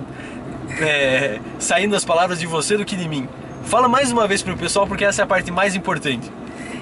é, 0.80 1.40
saindo 1.60 1.96
as 1.96 2.06
palavras 2.06 2.40
de 2.40 2.48
você 2.48 2.78
do 2.78 2.86
que 2.86 2.96
de 2.96 3.08
mim. 3.08 3.28
Fala 3.66 3.90
mais 3.90 4.12
uma 4.12 4.26
vez 4.28 4.42
para 4.42 4.54
o 4.54 4.58
pessoal 4.58 4.88
porque 4.88 5.04
essa 5.04 5.22
é 5.22 5.24
a 5.24 5.28
parte 5.28 5.52
mais 5.52 5.76
importante. 5.76 6.32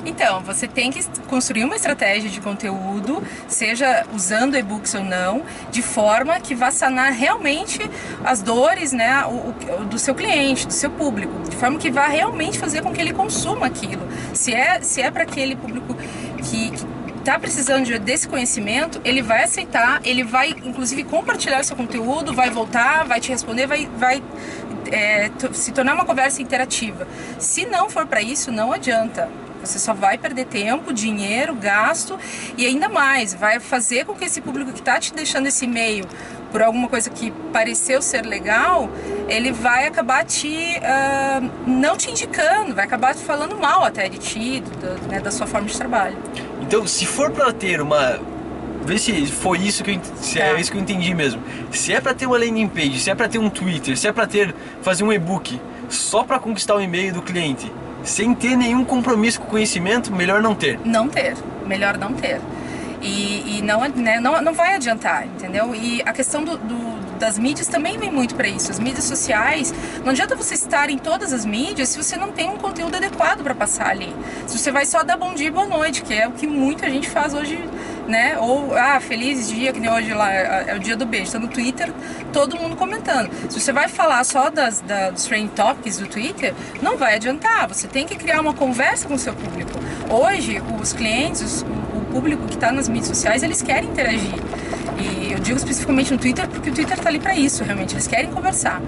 Então, 0.08 0.40
você 0.40 0.70
tem 0.70 0.90
que 0.90 1.04
construir 1.28 1.66
uma 1.66 1.76
estratégia 1.76 2.30
de 2.30 2.40
conteúdo, 2.40 3.22
seja 3.46 4.06
usando 4.14 4.56
e-books 4.56 4.94
ou 4.96 5.04
não, 5.04 5.44
de 5.70 5.82
forma 5.82 6.40
que 6.40 6.56
vá 6.56 6.72
sanar 6.72 7.12
realmente 7.12 7.82
as 8.24 8.42
dores 8.42 8.94
né, 8.94 9.26
o, 9.26 9.82
o, 9.82 9.86
do 9.86 10.00
seu 10.00 10.16
cliente, 10.16 10.66
do 10.66 10.72
seu 10.72 10.90
público, 10.90 11.34
de 11.50 11.58
forma 11.58 11.78
que 11.78 11.92
vá 11.92 12.08
realmente 12.08 12.58
fazer 12.58 12.82
com 12.82 12.94
que 12.94 13.02
ele 13.02 13.12
consuma 13.12 13.66
aquilo. 13.66 14.08
Se 14.34 14.54
é, 14.54 14.80
se 14.82 15.02
é 15.02 15.12
para 15.12 15.24
aquele 15.24 15.58
público 15.58 15.94
que, 16.42 16.72
que 16.72 16.86
está 17.20 17.38
precisando 17.38 18.00
desse 18.00 18.30
conhecimento, 18.30 19.02
ele 19.04 19.22
vai 19.22 19.44
aceitar, 19.44 20.00
ele 20.06 20.24
vai 20.24 20.56
inclusive 20.64 21.04
compartilhar 21.04 21.62
seu 21.66 21.76
conteúdo, 21.76 22.34
vai 22.34 22.50
voltar, 22.50 23.04
vai 23.04 23.20
te 23.20 23.30
responder, 23.30 23.68
vai, 23.68 23.90
vai 23.98 24.24
é, 24.90 25.30
se 25.52 25.74
tornar 25.74 25.96
uma 25.96 26.06
conversa 26.06 26.42
interativa. 26.42 27.06
Se 27.38 27.66
não 27.66 27.90
for 27.90 28.08
para 28.08 28.22
isso, 28.22 28.54
não 28.54 28.72
adianta. 28.72 29.30
Você 29.62 29.80
só 29.80 29.94
vai 29.94 30.18
perder 30.18 30.46
tempo, 30.46 30.94
dinheiro, 30.94 31.56
gasto 31.56 32.20
e 32.58 32.66
ainda 32.66 32.88
mais, 32.88 33.34
vai 33.34 33.60
fazer 33.60 34.06
com 34.06 34.14
que 34.14 34.26
esse 34.26 34.42
público 34.42 34.72
que 34.72 34.80
está 34.80 35.00
te 35.00 35.14
deixando 35.14 35.48
esse 35.48 35.66
e-mail 35.66 36.06
por 36.52 36.62
alguma 36.62 36.88
coisa 36.88 37.10
que 37.10 37.32
pareceu 37.52 38.02
ser 38.02 38.26
legal, 38.26 38.90
ele 39.28 39.52
vai 39.52 39.86
acabar 39.86 40.24
te 40.24 40.48
uh, 40.48 41.70
não 41.70 41.98
te 41.98 42.10
indicando, 42.10 42.74
vai 42.74 42.86
acabar 42.86 43.14
falando 43.16 43.58
mal 43.58 43.84
até 43.84 44.08
de 44.08 44.18
ti, 44.18 44.62
do, 44.62 45.08
né, 45.10 45.20
da 45.20 45.32
sua 45.32 45.46
forma 45.46 45.68
de 45.68 45.78
trabalho. 45.78 46.18
Então, 46.62 46.88
se 46.88 47.06
for 47.06 47.32
para 47.32 47.52
ter 47.52 47.82
uma 47.82 48.20
Vê 48.88 48.98
se 48.98 49.26
foi 49.26 49.58
isso 49.58 49.84
que 49.84 49.92
eu, 49.92 50.00
se 50.22 50.40
é. 50.40 50.54
é 50.54 50.62
isso 50.62 50.72
que 50.72 50.78
eu 50.78 50.82
entendi 50.82 51.14
mesmo. 51.14 51.42
Se 51.72 51.92
é 51.92 52.00
para 52.00 52.14
ter 52.14 52.26
uma 52.26 52.38
landing 52.38 52.70
page, 52.70 53.02
se 53.02 53.10
é 53.10 53.16
para 53.16 53.28
ter 53.28 53.38
um 53.38 53.50
Twitter, 53.50 53.98
se 53.98 54.08
é 54.08 54.14
para 54.14 54.26
ter 54.26 54.56
fazer 54.82 55.04
um 55.04 55.12
e-book 55.12 55.60
só 55.90 56.24
para 56.24 56.40
conquistar 56.40 56.76
o 56.76 56.82
e-mail 56.82 57.14
do 57.14 57.22
cliente, 57.22 57.70
sem 58.08 58.34
ter 58.34 58.56
nenhum 58.56 58.84
compromisso 58.84 59.40
com 59.40 59.48
o 59.48 59.50
conhecimento, 59.50 60.12
melhor 60.14 60.42
não 60.42 60.56
ter. 60.56 60.80
Não 60.84 61.08
ter, 61.08 61.36
melhor 61.66 61.98
não 61.98 62.14
ter. 62.14 62.42
E, 63.02 63.58
e 63.58 63.62
não, 63.62 63.82
né, 63.90 64.20
não, 64.20 64.42
não 64.42 64.54
vai 64.54 64.76
adiantar, 64.76 65.26
entendeu? 65.28 65.76
E 65.76 66.02
a 66.04 66.12
questão 66.12 66.44
do, 66.44 66.58
do 66.58 66.98
das 67.18 67.38
mídias 67.38 67.68
também 67.68 67.98
vem 67.98 68.12
muito 68.12 68.36
para 68.36 68.48
isso. 68.48 68.72
As 68.72 68.80
mídias 68.80 69.04
sociais, 69.04 69.74
não 70.04 70.12
adianta 70.12 70.36
você 70.36 70.54
estar 70.54 70.90
em 70.90 70.98
todas 70.98 71.34
as 71.34 71.46
mídias 71.46 71.90
se 71.90 72.02
você 72.02 72.16
não 72.16 72.32
tem 72.32 72.50
um 72.50 72.58
conteúdo 72.58 72.96
adequado 72.96 73.44
para 73.44 73.54
passar 73.54 73.90
ali. 73.90 74.16
Se 74.46 74.58
você 74.58 74.72
vai 74.72 74.86
só 74.86 75.04
dar 75.04 75.18
bom 75.18 75.34
dia 75.34 75.48
e 75.48 75.52
boa 75.52 75.66
noite, 75.66 76.04
que 76.04 76.14
é 76.14 76.28
o 76.28 76.32
que 76.32 76.48
muita 76.48 76.90
gente 76.90 77.10
faz 77.10 77.34
hoje 77.34 77.60
né? 78.08 78.38
Ou, 78.40 78.76
ah, 78.76 79.00
feliz 79.00 79.50
dia, 79.50 79.72
que 79.74 79.80
nem 79.80 79.90
hoje 79.90 80.14
lá, 80.14 80.34
é, 80.34 80.66
é 80.70 80.76
o 80.76 80.80
dia 80.80 80.96
do 80.96 81.06
beijo. 81.06 81.32
Tá 81.32 81.40
no 81.40 81.48
Twitter, 81.48 81.92
todo 82.32 82.58
mundo 82.58 82.76
comentando. 82.76 83.30
Se 83.50 83.60
você 83.60 83.72
vai 83.72 83.88
falar 83.88 84.24
só 84.24 84.50
das, 84.50 84.82
da, 84.82 85.10
dos 85.10 85.26
trending 85.26 85.50
topics 85.50 85.98
do 85.98 86.08
Twitter, 86.08 86.54
não 86.82 86.98
vai 86.98 87.16
adiantar. 87.16 87.68
Você 87.68 87.88
tem 87.88 88.06
que 88.06 88.16
criar 88.16 88.42
uma 88.42 88.54
conversa 88.54 89.08
com 89.08 89.16
o 89.16 89.20
seu 89.20 89.34
público. 89.34 89.72
Hoje, 90.10 90.62
os 90.82 90.94
clientes, 90.94 91.42
os, 91.42 91.62
o 91.62 92.06
público 92.12 92.46
que 92.48 92.56
está 92.56 92.72
nas 92.72 92.88
mídias 92.88 93.08
sociais, 93.08 93.44
eles 93.44 93.62
querem 93.62 93.90
interagir. 93.90 94.36
E 95.00 95.32
eu 95.32 95.40
digo 95.40 95.58
especificamente 95.58 96.12
no 96.12 96.18
Twitter 96.18 96.48
porque 96.48 96.70
o 96.70 96.74
Twitter 96.74 96.98
está 96.98 97.10
ali 97.10 97.20
para 97.20 97.36
isso, 97.36 97.64
realmente. 97.64 97.94
Eles 97.94 98.08
querem 98.08 98.32
conversar. 98.32 98.82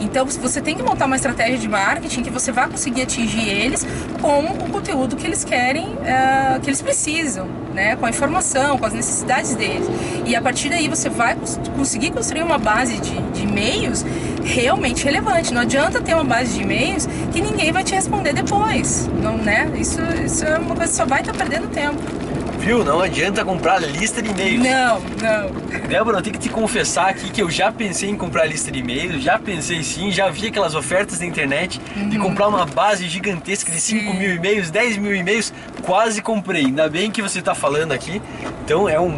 Então 0.00 0.26
você 0.26 0.60
tem 0.60 0.76
que 0.76 0.82
montar 0.82 1.06
uma 1.06 1.16
estratégia 1.16 1.58
de 1.58 1.68
marketing 1.68 2.22
que 2.22 2.30
você 2.30 2.52
vai 2.52 2.68
conseguir 2.68 3.02
atingir 3.02 3.48
eles 3.48 3.86
com 4.20 4.44
o 4.44 4.70
conteúdo 4.70 5.16
que 5.16 5.26
eles 5.26 5.44
querem, 5.44 5.86
uh, 5.86 6.60
que 6.60 6.68
eles 6.68 6.82
precisam, 6.82 7.48
né? 7.74 7.96
com 7.96 8.06
a 8.06 8.10
informação, 8.10 8.78
com 8.78 8.86
as 8.86 8.92
necessidades 8.92 9.54
deles. 9.54 9.86
E 10.26 10.34
a 10.34 10.42
partir 10.42 10.68
daí 10.68 10.88
você 10.88 11.08
vai 11.08 11.36
conseguir 11.76 12.10
construir 12.10 12.42
uma 12.42 12.58
base 12.58 12.98
de, 12.98 13.20
de 13.32 13.42
e-mails 13.42 14.04
realmente 14.44 15.04
relevante. 15.04 15.52
Não 15.52 15.62
adianta 15.62 16.00
ter 16.00 16.14
uma 16.14 16.24
base 16.24 16.54
de 16.54 16.62
e-mails 16.62 17.08
que 17.32 17.40
ninguém 17.40 17.72
vai 17.72 17.84
te 17.84 17.94
responder 17.94 18.32
depois. 18.32 19.08
Não, 19.22 19.36
né? 19.36 19.70
isso, 19.78 20.00
isso 20.24 20.44
é 20.44 20.58
uma 20.58 20.74
coisa 20.74 20.90
que 20.90 20.96
só 20.96 21.06
vai 21.06 21.20
estar 21.20 21.34
perdendo 21.34 21.68
tempo. 21.68 22.27
Viu? 22.68 22.84
Não 22.84 23.00
adianta 23.00 23.42
comprar 23.46 23.80
lista 23.80 24.20
de 24.20 24.28
e-mails. 24.28 24.62
Não, 24.62 25.00
não. 25.00 25.88
Débora, 25.88 26.18
eu 26.18 26.22
tenho 26.22 26.34
que 26.34 26.42
te 26.42 26.50
confessar 26.50 27.08
aqui 27.08 27.30
que 27.30 27.40
eu 27.40 27.50
já 27.50 27.72
pensei 27.72 28.10
em 28.10 28.14
comprar 28.14 28.44
lista 28.44 28.70
de 28.70 28.80
e-mails, 28.80 29.22
já 29.22 29.38
pensei 29.38 29.82
sim, 29.82 30.12
já 30.12 30.28
vi 30.28 30.48
aquelas 30.48 30.74
ofertas 30.74 31.18
na 31.18 31.24
internet 31.24 31.80
uhum. 31.96 32.10
de 32.10 32.18
comprar 32.18 32.46
uma 32.46 32.66
base 32.66 33.08
gigantesca 33.08 33.72
de 33.72 33.80
5 33.80 34.12
mil 34.12 34.34
e-mails, 34.34 34.70
10 34.70 34.98
mil 34.98 35.16
e-mails, 35.16 35.50
quase 35.80 36.20
comprei. 36.20 36.66
Ainda 36.66 36.90
bem 36.90 37.10
que 37.10 37.22
você 37.22 37.38
está 37.38 37.54
falando 37.54 37.92
aqui, 37.92 38.20
então 38.66 38.86
é 38.86 39.00
um, 39.00 39.16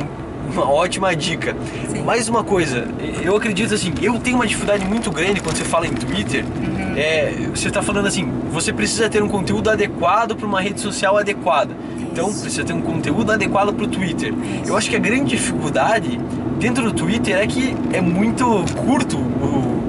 uma 0.49 0.71
ótima 0.71 1.16
dica. 1.16 1.57
Sim. 1.90 2.04
Mais 2.04 2.28
uma 2.28 2.45
coisa, 2.45 2.87
eu 3.21 3.35
acredito 3.35 3.75
assim, 3.75 3.92
eu 4.00 4.16
tenho 4.21 4.37
uma 4.37 4.47
dificuldade 4.47 4.85
muito 4.85 5.11
grande 5.11 5.40
quando 5.40 5.57
você 5.57 5.64
fala 5.64 5.88
em 5.88 5.92
Twitter. 5.92 6.45
Uhum. 6.45 6.95
É, 6.97 7.33
você 7.52 7.66
está 7.66 7.83
falando 7.83 8.07
assim, 8.07 8.30
você 8.52 8.73
precisa 8.73 9.11
ter 9.11 9.21
um 9.25 9.28
conteúdo 9.28 9.69
adequado 9.71 10.37
para 10.37 10.47
uma 10.47 10.61
rede 10.61 10.80
social 10.80 11.19
adequada. 11.19 11.75
Então 12.12 12.26
precisa 12.33 12.64
ter 12.64 12.73
um 12.73 12.81
conteúdo 12.81 13.33
adequado 13.33 13.73
para 13.73 13.85
o 13.85 13.88
Twitter. 13.88 14.35
Eu 14.67 14.76
acho 14.76 14.90
que 14.90 14.97
a 14.97 14.99
grande 14.99 15.37
dificuldade 15.37 16.19
dentro 16.59 16.85
do 16.85 16.93
Twitter 16.93 17.37
é 17.37 17.47
que 17.47 17.75
é 17.93 18.00
muito 18.00 18.45
curto 18.85 19.17
o, 19.19 19.83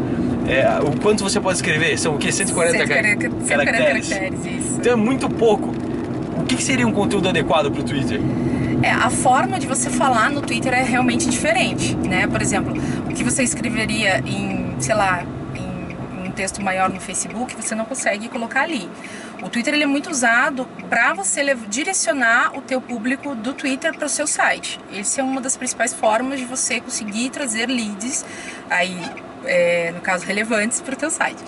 é, 0.47 0.79
o 0.79 0.99
quanto 0.99 1.23
você 1.23 1.39
pode 1.39 1.57
escrever. 1.57 1.97
São 1.97 2.15
o 2.15 2.17
que? 2.17 2.31
140, 2.31 2.77
140 2.77 3.65
caracteres. 3.65 4.09
caracteres 4.09 4.45
isso. 4.45 4.77
Então 4.79 4.93
é 4.93 4.95
muito 4.95 5.29
pouco. 5.29 5.73
O 6.37 6.43
que 6.43 6.61
seria 6.61 6.87
um 6.87 6.91
conteúdo 6.91 7.29
adequado 7.29 7.71
para 7.71 7.81
o 7.81 7.83
Twitter? 7.83 8.19
É, 8.83 8.91
a 8.91 9.09
forma 9.09 9.59
de 9.59 9.67
você 9.67 9.89
falar 9.89 10.31
no 10.31 10.41
Twitter 10.41 10.73
é 10.73 10.83
realmente 10.83 11.29
diferente, 11.29 11.95
né? 11.95 12.25
Por 12.25 12.41
exemplo, 12.41 12.73
o 13.07 13.13
que 13.13 13.23
você 13.23 13.43
escreveria 13.43 14.23
em, 14.25 14.75
sei 14.79 14.95
lá, 14.95 15.23
em 15.55 16.27
um 16.27 16.31
texto 16.31 16.61
maior 16.63 16.89
no 16.89 16.99
Facebook, 16.99 17.55
você 17.55 17.75
não 17.75 17.85
consegue 17.85 18.27
colocar 18.27 18.61
ali. 18.61 18.89
O 19.41 19.49
Twitter 19.49 19.73
ele 19.73 19.83
é 19.83 19.87
muito 19.87 20.09
usado 20.09 20.67
para 20.89 21.13
você 21.13 21.41
direcionar 21.67 22.55
o 22.55 22.61
teu 22.61 22.79
público 22.79 23.33
do 23.33 23.53
Twitter 23.53 23.93
para 23.95 24.05
o 24.05 24.09
seu 24.09 24.27
site. 24.27 24.79
Essa 24.93 25.21
é 25.21 25.23
uma 25.23 25.41
das 25.41 25.57
principais 25.57 25.93
formas 25.93 26.39
de 26.39 26.45
você 26.45 26.79
conseguir 26.79 27.31
trazer 27.31 27.67
leads 27.67 28.23
aí 28.69 28.95
é, 29.45 29.91
no 29.91 30.01
caso 30.01 30.25
relevantes 30.25 30.79
para 30.81 30.93
o 30.93 30.97
teu 30.97 31.09
site. 31.09 31.41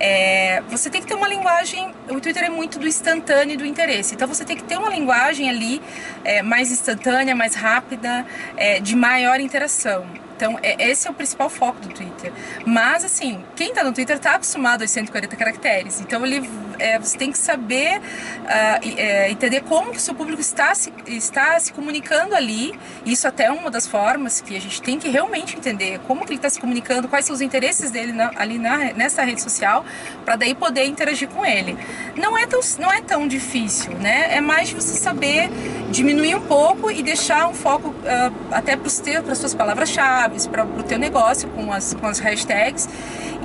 É, 0.00 0.62
você 0.68 0.90
tem 0.90 1.00
que 1.00 1.06
ter 1.06 1.14
uma 1.14 1.28
linguagem, 1.28 1.94
o 2.08 2.20
Twitter 2.20 2.44
é 2.44 2.50
muito 2.50 2.78
do 2.78 2.86
instantâneo 2.86 3.54
e 3.54 3.56
do 3.56 3.64
interesse, 3.64 4.14
então 4.14 4.26
você 4.26 4.44
tem 4.44 4.56
que 4.56 4.64
ter 4.64 4.76
uma 4.76 4.90
linguagem 4.90 5.48
ali 5.48 5.80
é, 6.24 6.42
mais 6.42 6.70
instantânea, 6.72 7.34
mais 7.34 7.54
rápida, 7.54 8.26
é, 8.56 8.80
de 8.80 8.96
maior 8.96 9.40
interação. 9.40 10.04
Então, 10.36 10.58
é, 10.62 10.90
esse 10.90 11.08
é 11.08 11.10
o 11.10 11.14
principal 11.14 11.48
foco 11.48 11.80
do 11.80 11.88
Twitter. 11.88 12.30
Mas, 12.66 13.04
assim, 13.04 13.42
quem 13.54 13.70
está 13.70 13.82
no 13.82 13.92
Twitter 13.92 14.16
está 14.16 14.34
acostumado 14.34 14.82
aos 14.82 14.90
140 14.90 15.34
caracteres. 15.34 15.98
Então, 16.02 16.26
ele, 16.26 16.46
é, 16.78 16.98
você 16.98 17.16
tem 17.16 17.32
que 17.32 17.38
saber 17.38 17.98
uh, 17.98 18.98
é, 18.98 19.30
entender 19.30 19.62
como 19.62 19.90
que 19.90 19.98
o 19.98 20.00
seu 20.00 20.14
público 20.14 20.40
está 20.40 20.74
se, 20.74 20.92
está 21.06 21.58
se 21.58 21.72
comunicando 21.72 22.34
ali. 22.34 22.78
Isso 23.04 23.26
até 23.26 23.44
é 23.44 23.50
uma 23.50 23.70
das 23.70 23.86
formas 23.86 24.40
que 24.40 24.56
a 24.56 24.60
gente 24.60 24.80
tem 24.82 24.98
que 24.98 25.08
realmente 25.08 25.56
entender 25.56 26.00
como 26.06 26.24
que 26.24 26.30
ele 26.30 26.38
está 26.38 26.50
se 26.50 26.60
comunicando, 26.60 27.08
quais 27.08 27.24
são 27.24 27.34
os 27.34 27.40
interesses 27.40 27.90
dele 27.90 28.12
na, 28.12 28.30
ali 28.36 28.58
na, 28.58 28.92
nessa 28.94 29.22
rede 29.22 29.42
social, 29.42 29.84
para 30.24 30.36
daí 30.36 30.54
poder 30.54 30.84
interagir 30.84 31.28
com 31.28 31.44
ele. 31.44 31.76
Não 32.16 32.36
é, 32.36 32.46
tão, 32.46 32.60
não 32.78 32.92
é 32.92 33.00
tão 33.00 33.26
difícil, 33.26 33.92
né? 33.92 34.36
É 34.36 34.40
mais 34.40 34.72
você 34.72 34.98
saber 34.98 35.50
diminuir 35.90 36.34
um 36.34 36.42
pouco 36.42 36.90
e 36.90 37.02
deixar 37.02 37.48
um 37.48 37.54
foco 37.54 37.88
uh, 37.88 38.34
até 38.50 38.76
para 38.76 39.32
as 39.32 39.38
suas 39.38 39.54
palavras-chave 39.54 40.36
para 40.48 40.64
o 40.64 40.82
teu 40.82 40.98
negócio 40.98 41.48
com 41.50 41.72
as, 41.72 41.94
com 41.94 42.06
as 42.06 42.18
hashtags 42.18 42.88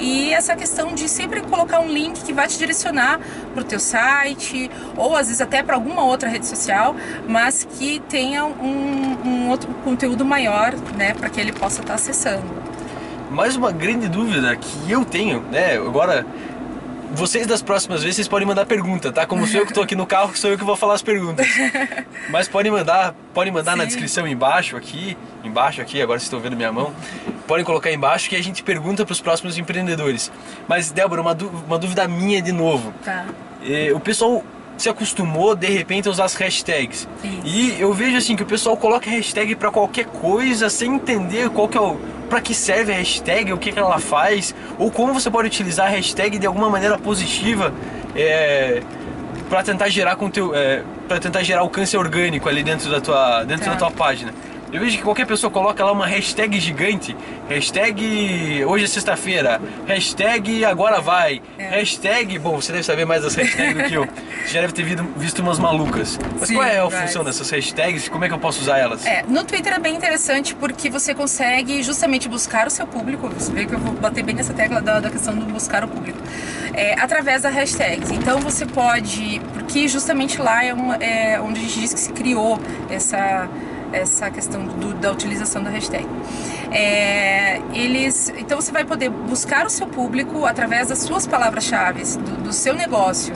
e 0.02 0.34
essa 0.34 0.56
questão 0.56 0.94
de 0.94 1.08
sempre 1.08 1.42
colocar 1.42 1.80
um 1.80 1.88
link 1.88 2.24
que 2.24 2.34
vai 2.34 2.48
te 2.48 2.58
direcionar 2.58 3.20
para 3.54 3.62
o 3.62 3.64
teu 3.64 3.80
site 3.80 4.70
ou 4.98 5.16
às 5.16 5.28
vezes 5.28 5.42
até 5.42 5.62
para 5.62 5.76
alguma 5.76 6.04
outra 6.04 6.28
rede 6.28 6.48
social, 6.48 6.96
mas 7.28 7.64
que 7.64 8.02
tenha 8.10 8.44
um, 8.44 9.18
um 9.24 9.50
outro 9.50 9.72
conteúdo 9.84 10.26
maior, 10.26 10.74
né, 10.98 11.14
para 11.14 11.30
que 11.30 11.40
ele 11.40 11.54
possa 11.54 11.82
estar 11.82 11.94
tá 11.94 11.96
acessando. 11.96 12.44
Mais 13.30 13.56
uma 13.56 13.72
grande 13.72 14.10
dúvida 14.10 14.56
que 14.56 14.92
eu 14.92 15.06
tenho, 15.06 15.42
né, 15.52 15.76
agora 15.76 16.26
vocês 17.14 17.46
das 17.46 17.62
próximas 17.62 18.02
vezes 18.02 18.16
vocês 18.16 18.28
podem 18.28 18.48
mandar 18.48 18.66
pergunta, 18.66 19.12
tá? 19.12 19.26
Como 19.26 19.46
sou 19.46 19.60
eu 19.60 19.66
que 19.66 19.72
estou 19.72 19.84
aqui 19.84 19.96
no 19.96 20.06
carro, 20.06 20.36
sou 20.36 20.50
eu 20.50 20.58
que 20.58 20.64
vou 20.64 20.78
falar 20.78 20.94
as 20.94 21.02
perguntas. 21.02 21.46
Mas 22.30 22.48
podem 22.48 22.72
mandar, 22.72 23.14
podem 23.34 23.52
mandar 23.52 23.76
na 23.76 23.84
descrição 23.84 24.26
embaixo 24.26 24.78
aqui, 24.78 25.18
embaixo 25.44 25.82
aqui, 25.82 26.02
agora 26.02 26.18
vocês 26.18 26.28
estão 26.28 26.40
vendo 26.40 26.56
minha 26.56 26.72
mão. 26.72 26.94
Podem 27.52 27.66
colocar 27.66 27.92
embaixo 27.92 28.30
que 28.30 28.36
a 28.38 28.42
gente 28.42 28.64
pergunta 28.64 29.06
para 29.06 29.12
os 29.12 29.20
próximos 29.20 29.58
empreendedores. 29.58 30.32
Mas 30.70 30.90
Débora, 30.90 31.20
uma, 31.20 31.38
uma 31.68 31.78
dúvida 31.78 32.08
minha 32.08 32.42
de 32.42 32.54
novo. 32.54 32.94
Tá. 33.04 33.26
É, 33.68 33.92
o 33.94 34.00
pessoal 34.00 34.42
se 34.78 34.88
acostumou 34.88 35.54
de 35.54 35.68
repente 35.68 36.08
a 36.08 36.12
usar 36.12 36.24
as 36.24 36.34
hashtags. 36.34 37.10
Isso. 37.22 37.42
E 37.44 37.82
eu 37.82 37.94
vejo 37.94 38.16
assim 38.16 38.38
que 38.38 38.44
o 38.44 38.46
pessoal 38.46 38.78
coloca 38.78 39.10
hashtag 39.10 39.54
para 39.56 39.70
qualquer 39.70 40.06
coisa 40.06 40.70
sem 40.70 40.96
entender 40.96 41.50
qual 41.50 41.68
que 41.68 41.78
é 41.78 41.82
o 41.82 42.00
para 42.30 42.40
que 42.40 42.54
serve 42.54 42.94
a 42.94 42.96
hashtag, 42.96 43.52
o 43.52 43.58
que, 43.58 43.74
que 43.74 43.80
ela 43.80 44.00
faz, 44.00 44.56
ou 44.80 44.90
como 44.90 45.14
você 45.14 45.30
pode 45.30 45.48
utilizar 45.48 45.88
a 45.88 45.90
hashtag 45.90 46.40
de 46.40 46.48
alguma 46.48 46.70
maneira 46.70 46.98
positiva 46.98 47.74
é, 48.16 48.82
para 49.50 49.62
tentar 49.62 49.90
gerar 49.90 50.16
conteúdo, 50.16 50.56
é, 50.56 50.84
para 51.06 51.20
tentar 51.20 51.44
gerar 51.44 51.60
alcance 51.60 51.98
orgânico 51.98 52.48
ali 52.48 52.64
dentro 52.64 52.90
da 52.90 53.02
tua, 53.02 53.44
dentro 53.44 53.66
tá. 53.66 53.72
da 53.72 53.78
tua 53.78 53.92
página. 53.92 54.34
Eu 54.72 54.80
vejo 54.80 54.98
que 54.98 55.04
qualquer 55.04 55.28
pessoa 55.28 55.52
coloca 55.52 55.84
lá 55.84 55.92
uma 55.92 56.08
hashtag 56.08 56.58
gigante, 56.58 57.16
hashtag 57.50 58.64
hoje 58.66 58.86
é 58.86 58.88
sexta-feira, 58.88 59.60
hashtag 59.86 60.64
agora 60.64 61.02
vai, 61.02 61.42
é. 61.58 61.72
hashtag, 61.72 62.40
bom, 62.40 62.56
você 62.56 62.72
deve 62.72 62.84
saber 62.86 63.06
mais 63.06 63.22
das 63.24 63.36
hashtags 63.36 63.74
do 63.76 63.84
que 63.84 63.94
eu, 63.94 64.06
você 64.06 64.54
já 64.54 64.62
deve 64.62 64.72
ter 64.72 64.86
visto 65.18 65.40
umas 65.40 65.60
malucas. 65.60 66.18
Mas 66.40 66.48
Sim, 66.48 66.56
qual 66.56 66.66
é 66.66 66.80
a 66.80 66.86
vai. 66.86 67.02
função 67.02 67.22
dessas 67.22 67.50
hashtags? 67.50 68.08
Como 68.08 68.24
é 68.24 68.30
que 68.30 68.34
eu 68.34 68.40
posso 68.40 68.62
usar 68.62 68.78
elas? 68.78 69.06
É, 69.06 69.26
no 69.28 69.44
Twitter 69.44 69.74
é 69.74 69.80
bem 69.80 69.94
interessante 69.94 70.56
porque 70.56 70.90
você 70.90 71.14
consegue 71.14 71.84
justamente 71.84 72.30
buscar 72.30 72.66
o 72.66 72.70
seu 72.70 72.88
público, 72.88 73.28
você 73.28 73.52
vê 73.52 73.66
que 73.66 73.74
eu 73.74 73.80
vou 73.80 73.94
bater 73.94 74.24
bem 74.24 74.36
nessa 74.36 74.54
tecla 74.54 74.82
da, 74.82 75.02
da 75.02 75.10
questão 75.10 75.36
do 75.36 75.46
buscar 75.48 75.84
o 75.84 75.88
público, 75.90 76.18
é, 76.74 76.98
através 76.98 77.42
das 77.42 77.54
hashtags. 77.54 78.10
Então 78.10 78.40
você 78.40 78.66
pode, 78.66 79.42
porque 79.54 79.90
justamente 79.90 80.42
lá 80.42 80.64
é, 80.64 80.74
uma, 80.74 80.96
é 80.96 81.42
onde 81.42 81.60
a 81.60 81.64
gente 81.64 81.78
diz 81.78 81.94
que 81.94 82.00
se 82.00 82.14
criou 82.14 82.58
essa 82.90 83.50
essa 83.92 84.30
questão 84.30 84.66
do, 84.66 84.94
da 84.94 85.12
utilização 85.12 85.64
da 85.64 85.70
hashtag. 85.70 86.08
É, 86.72 87.62
eles, 87.74 88.32
então 88.38 88.60
você 88.60 88.72
vai 88.72 88.86
poder 88.86 89.10
buscar 89.10 89.66
o 89.66 89.70
seu 89.70 89.88
público 89.88 90.46
através 90.46 90.88
das 90.88 91.00
suas 91.00 91.28
palavras-chave, 91.28 92.04
do, 92.18 92.44
do, 92.44 92.54
seu 92.54 92.74
negócio. 92.74 93.36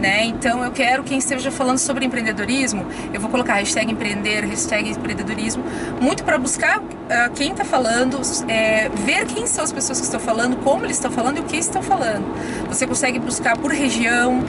Né? 0.00 0.24
Então 0.24 0.64
eu 0.64 0.72
quero 0.72 1.04
quem 1.04 1.18
esteja 1.18 1.50
falando 1.52 1.78
sobre 1.78 2.04
empreendedorismo, 2.04 2.84
eu 3.14 3.20
vou 3.20 3.30
colocar 3.30 3.54
hashtag 3.54 3.92
empreender, 3.92 4.44
hashtag 4.44 4.90
empreendedorismo, 4.90 5.62
muito 6.00 6.24
para 6.24 6.36
buscar 6.38 6.80
uh, 6.80 7.30
quem 7.36 7.52
está 7.52 7.64
falando, 7.64 8.20
é, 8.48 8.88
ver 8.88 9.26
quem 9.26 9.46
são 9.46 9.62
as 9.62 9.72
pessoas 9.72 10.00
que 10.00 10.04
estão 10.04 10.18
falando, 10.18 10.56
como 10.56 10.84
eles 10.84 10.96
estão 10.96 11.10
falando 11.10 11.36
e 11.36 11.40
o 11.40 11.44
que 11.44 11.56
estão 11.56 11.82
falando. 11.82 12.24
Você 12.66 12.84
consegue 12.84 13.20
buscar 13.20 13.56
por 13.56 13.70
região. 13.70 14.42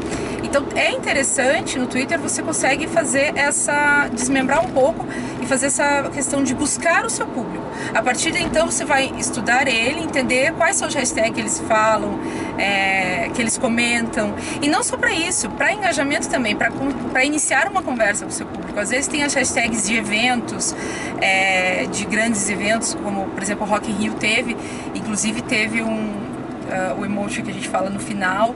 Então 0.53 0.67
é 0.75 0.91
interessante 0.91 1.79
no 1.79 1.87
Twitter 1.87 2.19
você 2.19 2.43
consegue 2.43 2.85
fazer 2.85 3.35
essa 3.35 4.07
desmembrar 4.13 4.63
um 4.63 4.69
pouco 4.69 5.03
e 5.41 5.47
fazer 5.47 5.65
essa 5.65 6.03
questão 6.13 6.43
de 6.43 6.53
buscar 6.53 7.03
o 7.05 7.09
seu 7.09 7.25
público. 7.25 7.65
A 7.91 8.03
partir 8.03 8.29
de 8.29 8.37
então 8.37 8.67
você 8.67 8.85
vai 8.85 9.11
estudar 9.17 9.67
ele, 9.67 10.01
entender 10.01 10.53
quais 10.53 10.75
são 10.75 10.87
os 10.87 10.93
hashtags 10.93 11.33
que 11.33 11.39
eles 11.39 11.59
falam, 11.67 12.19
é, 12.59 13.31
que 13.33 13.41
eles 13.41 13.57
comentam. 13.57 14.35
E 14.61 14.67
não 14.67 14.83
só 14.83 14.95
para 14.95 15.11
isso, 15.11 15.49
para 15.49 15.73
engajamento 15.73 16.29
também, 16.29 16.55
para 16.55 17.25
iniciar 17.25 17.67
uma 17.67 17.81
conversa 17.81 18.23
com 18.23 18.29
o 18.29 18.33
seu 18.33 18.45
público. 18.45 18.79
Às 18.79 18.91
vezes 18.91 19.07
tem 19.07 19.23
as 19.23 19.33
hashtags 19.33 19.87
de 19.87 19.95
eventos, 19.95 20.75
é, 21.19 21.87
de 21.87 22.05
grandes 22.05 22.47
eventos, 22.47 22.93
como 22.93 23.25
por 23.25 23.41
exemplo 23.41 23.65
o 23.65 23.67
Rock 23.67 23.89
in 23.89 23.95
Rio 23.95 24.13
teve, 24.13 24.55
inclusive 24.93 25.41
teve 25.41 25.81
um, 25.81 26.22
Uh, 26.63 27.01
o 27.01 27.05
emoji 27.05 27.41
que 27.41 27.51
a 27.51 27.53
gente 27.53 27.67
fala 27.67 27.89
no 27.89 27.99
final, 27.99 28.55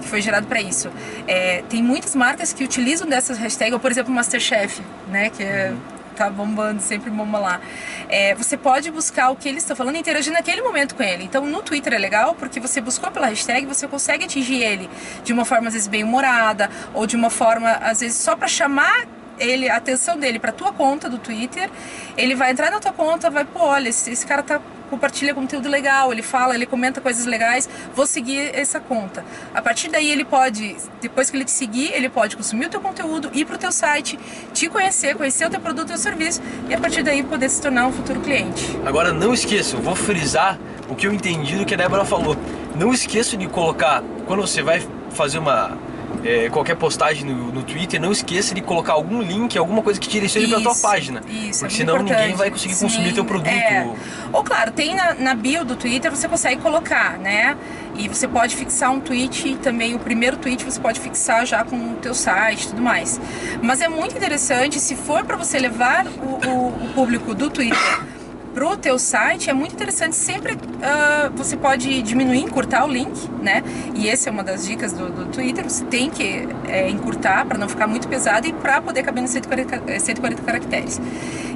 que 0.00 0.08
foi 0.08 0.20
gerado 0.20 0.46
para 0.46 0.60
isso. 0.60 0.90
É, 1.26 1.62
tem 1.68 1.82
muitas 1.82 2.14
marcas 2.14 2.52
que 2.52 2.62
utilizam 2.62 3.08
dessas 3.08 3.38
hashtags, 3.38 3.72
ou 3.72 3.80
por 3.80 3.90
exemplo 3.90 4.12
Masterchef, 4.12 4.82
né, 5.08 5.30
que 5.30 5.42
é, 5.42 5.74
tá 6.16 6.30
bombando, 6.30 6.80
sempre 6.80 7.10
bomba 7.10 7.38
lá. 7.38 7.60
É, 8.08 8.34
você 8.34 8.56
pode 8.56 8.90
buscar 8.90 9.30
o 9.30 9.36
que 9.36 9.48
eles 9.48 9.62
estão 9.62 9.76
falando 9.76 9.96
e 9.96 9.98
interagir 10.00 10.32
naquele 10.32 10.62
momento 10.62 10.94
com 10.94 11.02
ele. 11.02 11.24
Então 11.24 11.44
no 11.44 11.62
Twitter 11.62 11.92
é 11.92 11.98
legal 11.98 12.34
porque 12.34 12.58
você 12.58 12.80
buscou 12.80 13.10
pela 13.10 13.26
hashtag, 13.26 13.66
você 13.66 13.86
consegue 13.86 14.24
atingir 14.24 14.62
ele 14.62 14.88
de 15.22 15.32
uma 15.32 15.44
forma 15.44 15.68
às 15.68 15.74
vezes 15.74 15.88
bem 15.88 16.02
humorada 16.02 16.70
ou 16.94 17.06
de 17.06 17.14
uma 17.14 17.30
forma 17.30 17.70
às 17.70 18.00
vezes 18.00 18.16
só 18.16 18.34
para 18.34 18.48
chamar 18.48 19.06
ele, 19.38 19.68
a 19.68 19.76
atenção 19.76 20.18
dele 20.18 20.38
para 20.38 20.50
tua 20.50 20.72
conta 20.72 21.10
do 21.10 21.18
Twitter, 21.18 21.70
ele 22.16 22.34
vai 22.34 22.50
entrar 22.50 22.70
na 22.70 22.80
tua 22.80 22.92
conta, 22.92 23.28
vai, 23.28 23.44
pô, 23.44 23.60
olha, 23.60 23.90
esse, 23.90 24.10
esse 24.10 24.26
cara 24.26 24.42
tá 24.42 24.60
compartilha 24.90 25.34
conteúdo 25.34 25.68
legal, 25.68 26.12
ele 26.12 26.22
fala, 26.22 26.54
ele 26.54 26.66
comenta 26.66 27.00
coisas 27.00 27.26
legais, 27.26 27.68
vou 27.94 28.06
seguir 28.06 28.50
essa 28.54 28.80
conta. 28.80 29.24
A 29.54 29.60
partir 29.60 29.88
daí 29.88 30.10
ele 30.10 30.24
pode, 30.24 30.76
depois 31.00 31.30
que 31.30 31.36
ele 31.36 31.44
te 31.44 31.50
seguir, 31.50 31.92
ele 31.92 32.08
pode 32.08 32.36
consumir 32.36 32.66
o 32.66 32.70
teu 32.70 32.80
conteúdo, 32.80 33.30
ir 33.32 33.44
pro 33.44 33.58
teu 33.58 33.72
site, 33.72 34.18
te 34.52 34.68
conhecer, 34.68 35.16
conhecer 35.16 35.46
o 35.46 35.50
teu 35.50 35.60
produto 35.60 35.90
e 35.90 35.94
o 35.94 35.98
serviço 35.98 36.40
e 36.68 36.74
a 36.74 36.78
partir 36.78 37.02
daí 37.02 37.22
poder 37.22 37.48
se 37.48 37.60
tornar 37.60 37.86
um 37.86 37.92
futuro 37.92 38.20
cliente. 38.20 38.78
Agora 38.84 39.12
não 39.12 39.34
esqueça, 39.34 39.76
eu 39.76 39.82
vou 39.82 39.94
frisar 39.94 40.58
o 40.88 40.94
que 40.94 41.06
eu 41.06 41.12
entendi 41.12 41.56
do 41.56 41.64
que 41.64 41.74
a 41.74 41.76
Débora 41.76 42.04
falou. 42.04 42.36
Não 42.74 42.92
esqueça 42.92 43.36
de 43.36 43.46
colocar, 43.46 44.02
quando 44.26 44.40
você 44.40 44.62
vai 44.62 44.86
fazer 45.10 45.38
uma 45.38 45.76
é, 46.24 46.48
qualquer 46.50 46.76
postagem 46.76 47.24
no, 47.24 47.52
no, 47.52 47.62
Twitter, 47.62 48.00
não 48.00 48.10
esqueça 48.10 48.54
de 48.54 48.60
colocar 48.60 48.94
algum 48.94 49.22
link, 49.22 49.56
alguma 49.56 49.82
coisa 49.82 50.00
que 50.00 50.08
direcione 50.08 50.48
para 50.48 50.60
tua 50.60 50.74
página. 50.74 51.22
Isso, 51.28 51.60
porque 51.60 51.74
é 51.74 51.78
senão 51.78 51.96
importante. 51.96 52.20
ninguém 52.20 52.36
vai 52.36 52.50
conseguir 52.50 52.74
Sim, 52.74 52.84
consumir 52.86 53.12
teu 53.12 53.24
produto. 53.24 53.48
É. 53.48 53.88
Ou 54.32 54.42
claro, 54.42 54.72
tem 54.72 54.94
na, 54.94 55.14
na, 55.14 55.34
bio 55.34 55.64
do 55.64 55.76
Twitter, 55.76 56.10
você 56.10 56.28
consegue 56.28 56.60
colocar, 56.60 57.18
né? 57.18 57.56
E 57.96 58.08
você 58.08 58.26
pode 58.28 58.54
fixar 58.56 58.90
um 58.90 59.00
tweet 59.00 59.48
e 59.48 59.56
também 59.56 59.94
o 59.94 59.98
primeiro 59.98 60.36
tweet 60.36 60.64
você 60.64 60.80
pode 60.80 61.00
fixar 61.00 61.46
já 61.46 61.64
com 61.64 61.76
o 61.76 61.94
teu 61.94 62.14
site 62.14 62.64
e 62.64 62.68
tudo 62.68 62.82
mais. 62.82 63.20
Mas 63.62 63.80
é 63.80 63.88
muito 63.88 64.16
interessante, 64.16 64.80
se 64.80 64.94
for 64.96 65.24
para 65.24 65.36
você 65.36 65.58
levar 65.58 66.06
o, 66.06 66.48
o, 66.48 66.68
o 66.68 66.92
público 66.94 67.34
do 67.34 67.48
Twitter 67.48 68.15
pro 68.56 68.74
teu 68.74 68.98
site 68.98 69.50
é 69.50 69.52
muito 69.52 69.74
interessante. 69.74 70.16
Sempre 70.16 70.54
uh, 70.54 71.30
você 71.36 71.58
pode 71.58 72.00
diminuir 72.00 72.38
encurtar 72.38 72.86
o 72.86 72.88
link 72.88 73.28
né? 73.46 73.62
E 73.94 74.08
essa 74.08 74.28
é 74.28 74.32
uma 74.32 74.42
das 74.42 74.66
dicas 74.66 74.92
do, 74.92 75.08
do 75.08 75.26
Twitter. 75.26 75.62
Você 75.64 75.84
tem 75.84 76.10
que 76.10 76.48
é, 76.66 76.90
encurtar 76.90 77.46
para 77.46 77.56
não 77.56 77.68
ficar 77.68 77.86
muito 77.86 78.08
pesado 78.08 78.46
e 78.46 78.52
para 78.52 78.82
poder 78.82 79.04
caber 79.04 79.22
nos 79.22 79.30
140, 79.30 80.00
140 80.00 80.42
caracteres. 80.42 81.00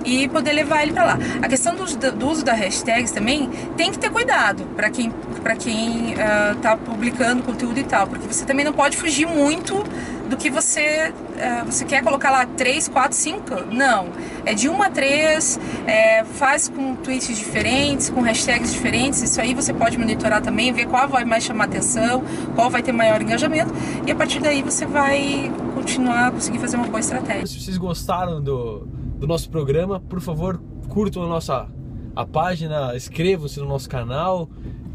E 0.04 0.28
poder 0.28 0.52
levar 0.52 0.82
ele 0.82 0.92
para 0.92 1.04
lá. 1.04 1.18
A 1.42 1.48
questão 1.48 1.74
do, 1.74 1.84
do, 1.84 2.28
uso 2.28 2.44
da 2.44 2.54
hashtags 2.54 3.10
também 3.10 3.50
tem 3.76 3.90
que 3.90 3.98
ter 3.98 4.10
cuidado 4.10 4.64
para 4.76 4.88
quem 4.88 5.10
para 5.42 5.56
quem 5.56 6.12
uh, 6.12 6.54
tá 6.60 6.76
publicando 6.76 7.42
conteúdo 7.42 7.78
e 7.78 7.84
tal 7.84 8.06
porque 8.06 8.26
você 8.26 8.44
também 8.44 8.62
não 8.62 8.74
pode 8.74 8.94
fugir 8.96 9.26
muito 9.26 9.82
do 10.30 10.36
que 10.36 10.48
você 10.48 11.12
uh, 11.12 11.64
você 11.66 11.84
quer 11.84 12.02
colocar 12.02 12.30
lá 12.30 12.46
3, 12.46 12.88
4, 12.88 13.16
5 13.16 13.64
não 13.72 14.08
é 14.46 14.54
de 14.54 14.68
1 14.68 14.82
a 14.82 14.90
3 14.90 15.60
é, 15.86 16.24
faz 16.24 16.68
com 16.68 16.94
tweets 16.96 17.36
diferentes, 17.36 18.10
com 18.10 18.20
hashtags 18.20 18.72
diferentes. 18.72 19.22
Isso 19.22 19.40
aí 19.40 19.54
você 19.54 19.72
pode 19.72 19.98
monitorar 19.98 20.40
também, 20.40 20.72
ver 20.72 20.86
qual 20.86 21.08
vai 21.08 21.24
mais 21.24 21.44
chamar 21.44 21.64
atenção, 21.64 22.22
qual 22.54 22.70
vai 22.70 22.82
ter 22.82 22.92
maior 22.92 23.20
engajamento. 23.20 23.72
E 24.06 24.10
a 24.10 24.14
partir 24.14 24.40
daí 24.40 24.62
você 24.62 24.86
vai 24.86 25.50
continuar 25.74 26.28
a 26.28 26.30
conseguir 26.30 26.58
fazer 26.58 26.76
uma 26.76 26.86
boa 26.86 27.00
estratégia. 27.00 27.46
Se 27.46 27.60
vocês 27.60 27.76
gostaram 27.76 28.40
do, 28.40 28.86
do 29.18 29.26
nosso 29.26 29.50
programa, 29.50 30.00
por 30.00 30.20
favor, 30.20 30.60
curtam 30.88 31.24
a 31.24 31.28
nossa 31.28 31.68
a 32.14 32.26
página, 32.26 32.94
inscrevam-se 32.96 33.60
no 33.60 33.66
nosso 33.66 33.88
canal 33.88 34.48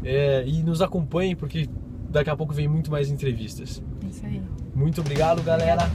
é, 0.04 0.44
e 0.46 0.62
nos 0.62 0.82
acompanhem, 0.82 1.34
porque 1.34 1.68
daqui 2.10 2.30
a 2.30 2.36
pouco 2.36 2.52
vem 2.52 2.68
muito 2.68 2.90
mais 2.90 3.10
entrevistas. 3.10 3.82
Isso 4.08 4.24
aí. 4.24 4.40
Muito 4.76 5.00
obrigado, 5.00 5.42
galera. 5.42 5.90